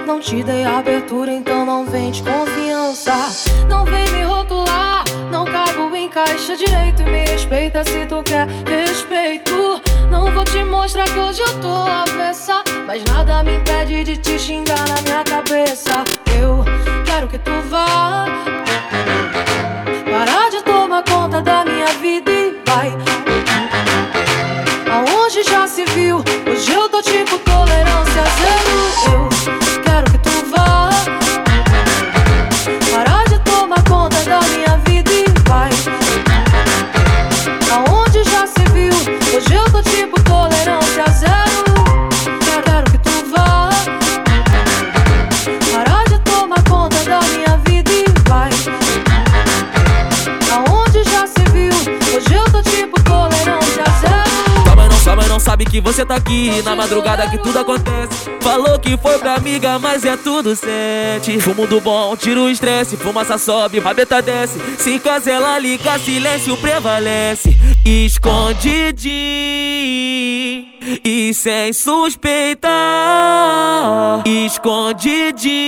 Não 0.05 0.19
te 0.19 0.43
dei 0.43 0.65
abertura, 0.65 1.31
então 1.31 1.65
não 1.65 1.85
vem 1.85 2.11
de 2.11 2.23
confiança. 2.23 3.13
Não 3.67 3.85
vem 3.85 4.09
me 4.11 4.23
rotular, 4.23 5.03
não 5.31 5.45
caibo 5.45 5.95
em 5.95 6.09
caixa 6.09 6.55
direito. 6.55 7.01
E 7.01 7.05
me 7.05 7.25
respeita 7.25 7.83
se 7.83 8.05
tu 8.05 8.21
quer 8.23 8.47
respeito. 8.67 9.81
Não 10.09 10.31
vou 10.31 10.43
te 10.43 10.63
mostrar 10.63 11.05
que 11.05 11.19
hoje 11.19 11.41
eu 11.41 11.61
tô 11.61 11.67
avessa. 11.67 12.63
Mas 12.87 13.03
nada 13.03 13.43
me 13.43 13.57
impede 13.57 14.03
de 14.03 14.17
te 14.17 14.39
xingar 14.39 14.87
na 14.87 15.01
minha 15.01 15.23
cabeça. 15.23 16.03
Eu 16.39 16.63
quero 17.05 17.27
que 17.27 17.37
tu 17.37 17.51
vá. 17.69 18.25
Você 55.99 56.05
tá 56.05 56.15
aqui 56.15 56.61
Na 56.63 56.75
madrugada 56.75 57.29
que 57.29 57.37
tudo 57.37 57.59
acontece. 57.59 58.29
Falou 58.41 58.79
que 58.79 58.97
foi 58.97 59.17
pra 59.19 59.35
amiga, 59.35 59.77
mas 59.79 60.05
é 60.05 60.15
tudo 60.15 60.55
sete. 60.55 61.39
Fumo 61.41 61.67
do 61.67 61.81
bom, 61.81 62.15
tira 62.15 62.39
o 62.39 62.49
estresse 62.49 62.95
Fumaça 62.95 63.37
sobe, 63.37 63.79
rabeta 63.79 64.21
desce. 64.21 64.59
Se 64.77 64.97
casela 64.99 65.59
liga, 65.59 65.99
silêncio 65.99 66.55
prevalece. 66.57 67.57
Escondidinho 67.85 69.09
E 71.03 71.33
sem 71.33 71.73
suspeita 71.73 72.69
Escondidinho 74.25 75.59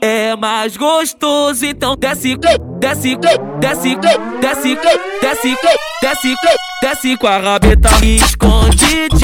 É 0.00 0.34
mais 0.36 0.76
gostoso 0.76 1.64
Então 1.64 1.96
desce, 1.96 2.36
desce, 2.36 3.16
desce, 3.16 3.96
desce, 4.40 4.76
desce, 5.20 5.56
desce, 6.02 6.34
desce 6.82 7.16
com 7.16 7.26
a 7.26 7.38
rabeta 7.38 7.88
Escondidinho 8.04 9.20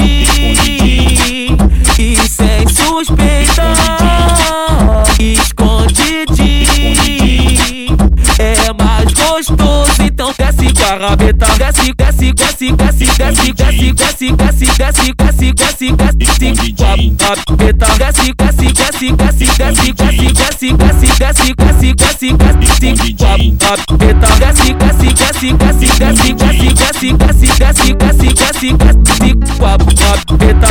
E 1.99 2.15
sem 2.27 2.67
suspeita 2.67 3.63
Escondidinho 5.19 5.82
a 10.93 10.97
rabeta 10.97 11.45
Desce, 11.57 11.93
desce, 11.97 12.33
desce, 12.33 12.71
desce, 12.71 13.05
desce, 13.05 13.53
desce, 13.53 13.93
desce, 13.93 14.31
desce, 14.33 14.71
desce, 14.77 15.13
desce, 15.13 15.53
desce, 15.53 16.23
desce 16.23 16.73
rabeta 17.47 17.87
Desce, 17.97 18.33
desce, 18.37 18.67
desce, 18.73 19.11
desce, 19.11 19.45
desce, 19.45 19.93
desce, 19.93 20.33
desce, 20.33 20.73
desce, 20.73 21.13
desce, 21.17 21.53
desce, 21.53 22.33
desce, 22.33 22.77
desce 22.77 23.17
rabeta 23.89 24.27
Desce, 24.39 24.73
desce, 24.73 25.09
desce, 25.13 25.49
desce, 25.53 25.87
desce, 25.97 26.33
desce, 26.33 26.73
desce, 26.73 27.09
desce, 27.13 27.47
desce, 27.53 27.93
desce, 27.93 28.29
desce, 28.33 28.69
desce 28.77 29.29
com 29.57 29.65
a 29.65 29.77
rabeta 30.37 30.67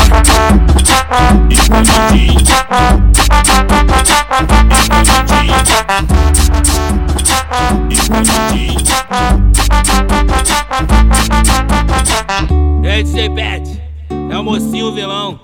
E 12.83 12.89
aí, 12.89 13.03
DJ 13.03 13.31
Pet? 13.31 13.83
É 14.31 14.39
o 14.39 14.43
mocinho 14.43 14.93
vilão. 14.93 15.39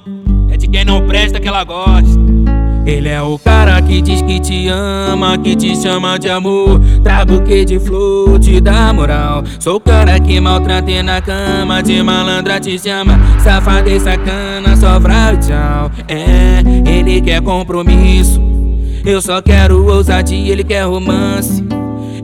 É 0.51 0.57
de 0.57 0.67
quem 0.67 0.85
não 0.85 1.07
presta 1.07 1.39
que 1.39 1.49
ela 1.49 1.65
gosta. 1.65 2.19
Ele 2.89 3.11
é 3.11 3.21
o 3.21 3.39
cara 3.39 3.83
que 3.83 4.01
diz 4.01 4.23
que 4.23 4.41
te 4.41 4.67
ama, 4.69 5.37
que 5.37 5.55
te 5.55 5.77
chama 5.77 6.19
de 6.19 6.31
amor. 6.31 6.79
Dá 7.03 7.23
buquê 7.23 7.63
de 7.63 7.79
flor, 7.79 8.39
te 8.39 8.63
dá 8.63 8.93
moral. 8.95 9.45
Sou 9.61 9.77
o 9.77 9.81
cara 9.81 10.19
que 10.19 10.41
maltrata 10.41 11.03
na 11.03 11.21
cama, 11.21 11.83
de 11.83 12.03
malandra 12.03 12.59
te 12.59 12.79
chama. 12.79 13.21
Safada 13.41 13.91
e 13.91 14.01
sacana, 14.01 14.75
só 14.75 14.99
e 14.99 15.37
tchau. 15.37 15.91
É, 16.09 16.91
ele 16.91 17.21
quer 17.21 17.43
compromisso. 17.43 18.41
Eu 19.05 19.21
só 19.21 19.43
quero 19.43 19.87
ousadia, 19.87 20.51
ele 20.51 20.65
quer 20.65 20.85
romance. 20.85 21.63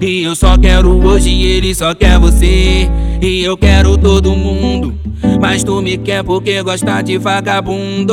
E 0.07 0.22
eu 0.22 0.36
só 0.36 0.59
quero 0.59 1.02
hoje, 1.02 1.30
ele 1.30 1.74
só 1.74 1.94
quer 1.94 2.18
você. 2.18 2.86
E 3.22 3.42
eu 3.42 3.57
quero 3.57 3.96
todo 3.96 4.36
mundo. 4.36 4.94
Mas 5.40 5.64
tu 5.64 5.80
me 5.80 5.96
quer 5.96 6.22
porque 6.22 6.62
gosta 6.62 7.00
de 7.00 7.16
vagabundo. 7.16 8.12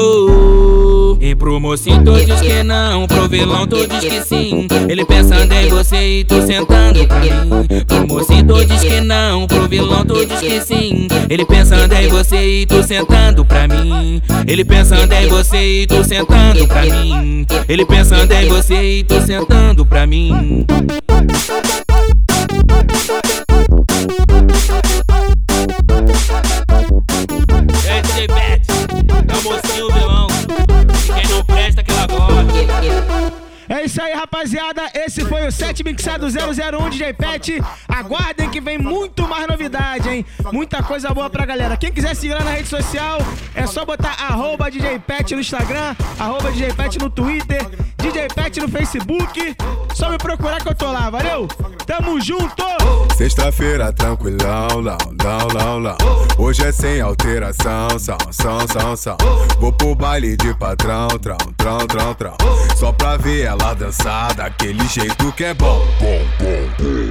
E 1.20 1.36
pro 1.36 1.60
mocinho 1.60 2.02
tu 2.02 2.14
diz 2.26 2.40
que 2.40 2.64
não, 2.64 3.06
pro 3.08 3.28
vilão 3.28 3.68
tu 3.68 3.86
diz 3.86 4.00
que 4.06 4.22
sim. 4.22 4.68
Ele 4.88 5.04
pensando 5.04 5.52
em 5.52 5.68
você 5.68 6.20
e 6.20 6.24
tu 6.24 6.42
sentando 6.42 7.06
pra 7.06 7.20
mim. 7.20 7.84
Pro 7.86 8.08
mocinho 8.08 8.48
tu 8.48 8.64
diz 8.66 8.82
que 8.82 9.02
não, 9.02 9.46
pro 9.46 9.68
vilão 9.68 10.06
tu 10.06 10.26
diz 10.26 10.40
que 10.40 10.62
sim. 10.62 11.10
Ele 11.30 11.44
pensando 11.46 11.92
em 11.94 12.08
você 12.08 12.62
e 12.62 12.66
tu 12.66 12.82
sentando 12.82 13.44
pra 13.44 13.68
mim. 13.68 14.22
Ele 14.48 14.64
pensando 14.64 15.12
em 15.12 15.28
você 15.28 15.82
e 15.82 15.88
tu 15.88 16.02
sentando 16.06 16.66
pra 16.68 16.86
mim. 16.86 17.46
Ele 17.68 17.86
pensando 17.86 18.32
em 18.32 18.48
você 18.48 19.00
e 19.00 19.04
tu 19.04 19.22
sentando 19.22 19.86
pra 19.86 20.08
mim. 20.08 20.66
Rapaziada. 34.22 34.84
Esse 34.94 35.26
foi 35.26 35.48
o 35.48 35.52
7 35.52 35.84
Mixado 35.84 36.28
001 36.28 36.90
DJ 36.90 37.14
Pet. 37.14 37.62
Aguardem 37.88 38.50
que 38.50 38.62
vem 38.62 38.78
muito 38.78 39.28
mais 39.28 39.48
novidade, 39.48 40.10
hein? 40.10 40.26
Muita 40.52 40.84
coisa 40.84 41.10
boa 41.10 41.30
pra 41.30 41.46
galera. 41.46 41.76
Quem 41.76 41.92
quiser 41.92 42.16
seguir 42.16 42.34
lá 42.34 42.44
na 42.44 42.52
rede 42.52 42.68
social, 42.68 43.20
é 43.56 43.66
só 43.66 43.84
botar 43.84 44.16
arroba 44.20 44.70
DJ 44.70 45.00
Pet 45.00 45.34
no 45.34 45.42
Instagram, 45.42 45.96
arroba 46.20 46.52
DJ 46.52 46.74
Pet 46.74 47.00
no 47.00 47.10
Twitter, 47.10 47.66
DJ 47.98 48.28
Pet 48.34 48.60
no 48.60 48.70
Facebook. 48.70 49.56
Só 49.96 50.10
me 50.10 50.18
procurar 50.18 50.62
que 50.62 50.70
eu 50.70 50.76
tô 50.76 50.92
lá, 50.92 51.10
valeu? 51.10 51.48
Tamo 51.86 52.22
junto! 52.22 52.64
Sexta-feira 53.18 53.92
tranquilão, 53.92 54.82
lão, 54.82 54.98
lão, 55.24 55.48
lão. 55.82 55.98
Hoje 56.38 56.64
é 56.64 56.72
sem 56.72 57.02
alteração, 57.02 58.00
são, 58.00 58.18
são, 58.32 58.68
são, 58.68 58.96
são. 58.96 59.18
Vou 59.60 59.74
pro 59.74 59.96
baile 59.96 60.38
de 60.38 60.54
patrão, 60.54 61.08
trão, 61.20 61.38
trão, 61.58 61.88
trão, 61.88 62.14
trão. 62.14 62.36
Só 62.76 62.92
pra 62.92 63.18
ver 63.18 63.46
ela 63.46 63.74
dançar 63.74 64.34
daquele 64.34 64.88
jeito 64.88 65.32
que 65.34 65.44
é 65.44 65.54
bom. 65.54 65.86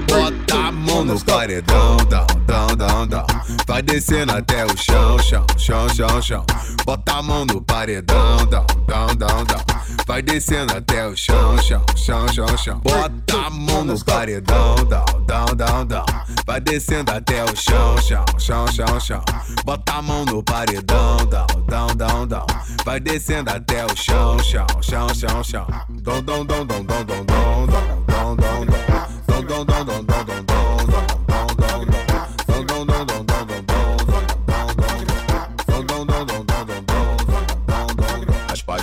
Bota 0.09 0.69
a 0.69 0.73
mão 0.73 1.05
no 1.05 1.23
paredão, 1.25 1.97
dão, 2.09 2.27
dão, 2.47 2.67
dão, 2.77 3.07
dão. 3.07 3.27
Vai 3.67 3.83
descendo 3.83 4.33
até 4.33 4.65
o 4.65 4.77
chão, 4.77 5.19
chão, 5.19 5.47
chão, 5.57 5.89
chão, 5.89 6.23
chão. 6.23 6.45
Bota 6.85 7.13
a 7.13 7.23
mão 7.23 7.45
no 7.45 7.61
paredão, 7.61 8.47
dão, 8.47 8.67
dão, 8.87 9.07
dão, 9.17 9.45
dão. 9.45 9.70
Vai 10.11 10.23
descendo 10.23 10.77
até 10.77 11.07
o 11.07 11.17
chão, 11.17 11.57
chão, 11.59 11.85
chão, 11.95 12.27
chão, 12.33 12.59
chão. 12.59 12.81
Bota 12.81 13.47
a 13.47 13.49
mão 13.49 13.85
no 13.85 14.05
paredão, 14.05 14.75
dão, 14.89 15.05
dão, 15.25 15.47
dão, 15.55 15.87
dão. 15.87 16.05
Vai 16.45 16.61
descendo 16.61 17.13
até 17.13 17.45
o 17.45 17.55
chão, 17.55 17.97
chão, 17.99 18.25
chão, 18.37 18.67
chão, 18.73 18.99
chão. 18.99 19.25
Bota 19.65 19.93
a 19.93 20.03
mão 20.03 20.25
no 20.25 20.43
paredão, 20.43 21.17
dão, 21.27 21.47
dão, 21.65 21.87
dão, 21.95 22.27
dão. 22.27 22.45
Vai 22.85 22.99
descendo 22.99 23.51
até 23.51 23.87
o 23.87 23.97
chão, 23.97 24.37
chão, 24.41 24.67
chão, 24.83 25.15
chão, 25.15 25.45
chão. 25.45 25.67
Dom, 25.89 26.21
dom, 26.25 26.45
dom, 26.45 26.67
dom, 26.67 26.83
dom, 26.83 27.05
dom, 27.05 27.25
dom, 27.25 27.67
dom, 27.67 27.67
dom. 27.69 28.81
Dom, 29.29 29.45
dom, 29.45 29.65
dom, 29.65 29.65
dom, 29.65 29.65
dom, 29.65 29.85
dom, 29.85 30.03
dom, 30.03 30.25
dom, 30.25 30.50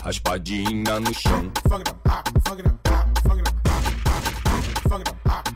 raspadinha 0.08 0.99
no 1.01 1.14
chão. 1.14 1.51
Fuck 1.68 1.82
it 1.82 1.89
up, 1.89 2.30
fuck 2.45 2.60
it 2.60 2.66
up, 2.66 3.20
fuck 3.24 3.39
it 3.39 3.47
up, 3.47 3.55
fuck 4.88 5.01
it 5.01 5.10
up. 5.26 5.47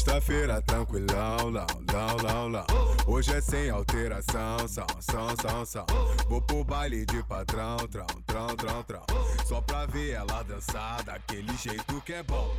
Sexta-feira 0.00 0.62
tranquilão, 0.62 1.50
lão, 1.50 1.66
lão, 1.92 2.16
lão, 2.22 2.48
lão. 2.48 2.66
Hoje 3.06 3.34
é 3.34 3.40
sem 3.42 3.68
alteração, 3.68 4.66
são, 4.66 4.86
são, 4.98 5.36
são, 5.36 5.66
são. 5.66 5.86
Vou 6.26 6.40
pro 6.40 6.64
baile 6.64 7.04
de 7.04 7.22
patrão, 7.24 7.76
trão, 7.86 8.06
trão, 8.24 8.56
trão, 8.56 8.82
trão. 8.82 9.02
Só 9.44 9.60
pra 9.60 9.84
ver 9.84 10.12
ela 10.12 10.42
dançar 10.42 11.02
daquele 11.02 11.54
jeito 11.58 12.00
que 12.00 12.14
é 12.14 12.22
bom. 12.22 12.50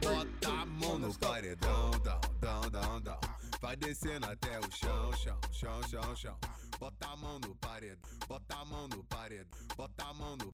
Bota 0.00 0.62
a 0.62 0.64
mão 0.64 1.00
no 1.00 1.12
paredão, 1.18 1.90
dão, 2.04 2.20
dão, 2.40 2.70
dão, 2.70 3.00
dão. 3.00 3.18
Vai 3.60 3.74
descendo 3.74 4.26
até 4.26 4.60
o 4.60 4.70
chão, 4.70 5.12
chão, 5.14 5.38
chão, 5.50 5.82
chão, 5.82 6.14
chão. 6.14 6.36
Bota 6.78 7.06
a 7.06 7.16
mão 7.16 7.40
no 7.40 7.54
paredão, 7.56 7.98
bota 8.28 8.54
a 8.54 8.64
mão 8.64 8.86
no 8.88 9.02
paredão, 9.04 9.46
bota 9.76 10.04
a 10.04 10.14
mão 10.14 10.36
no 10.36 10.42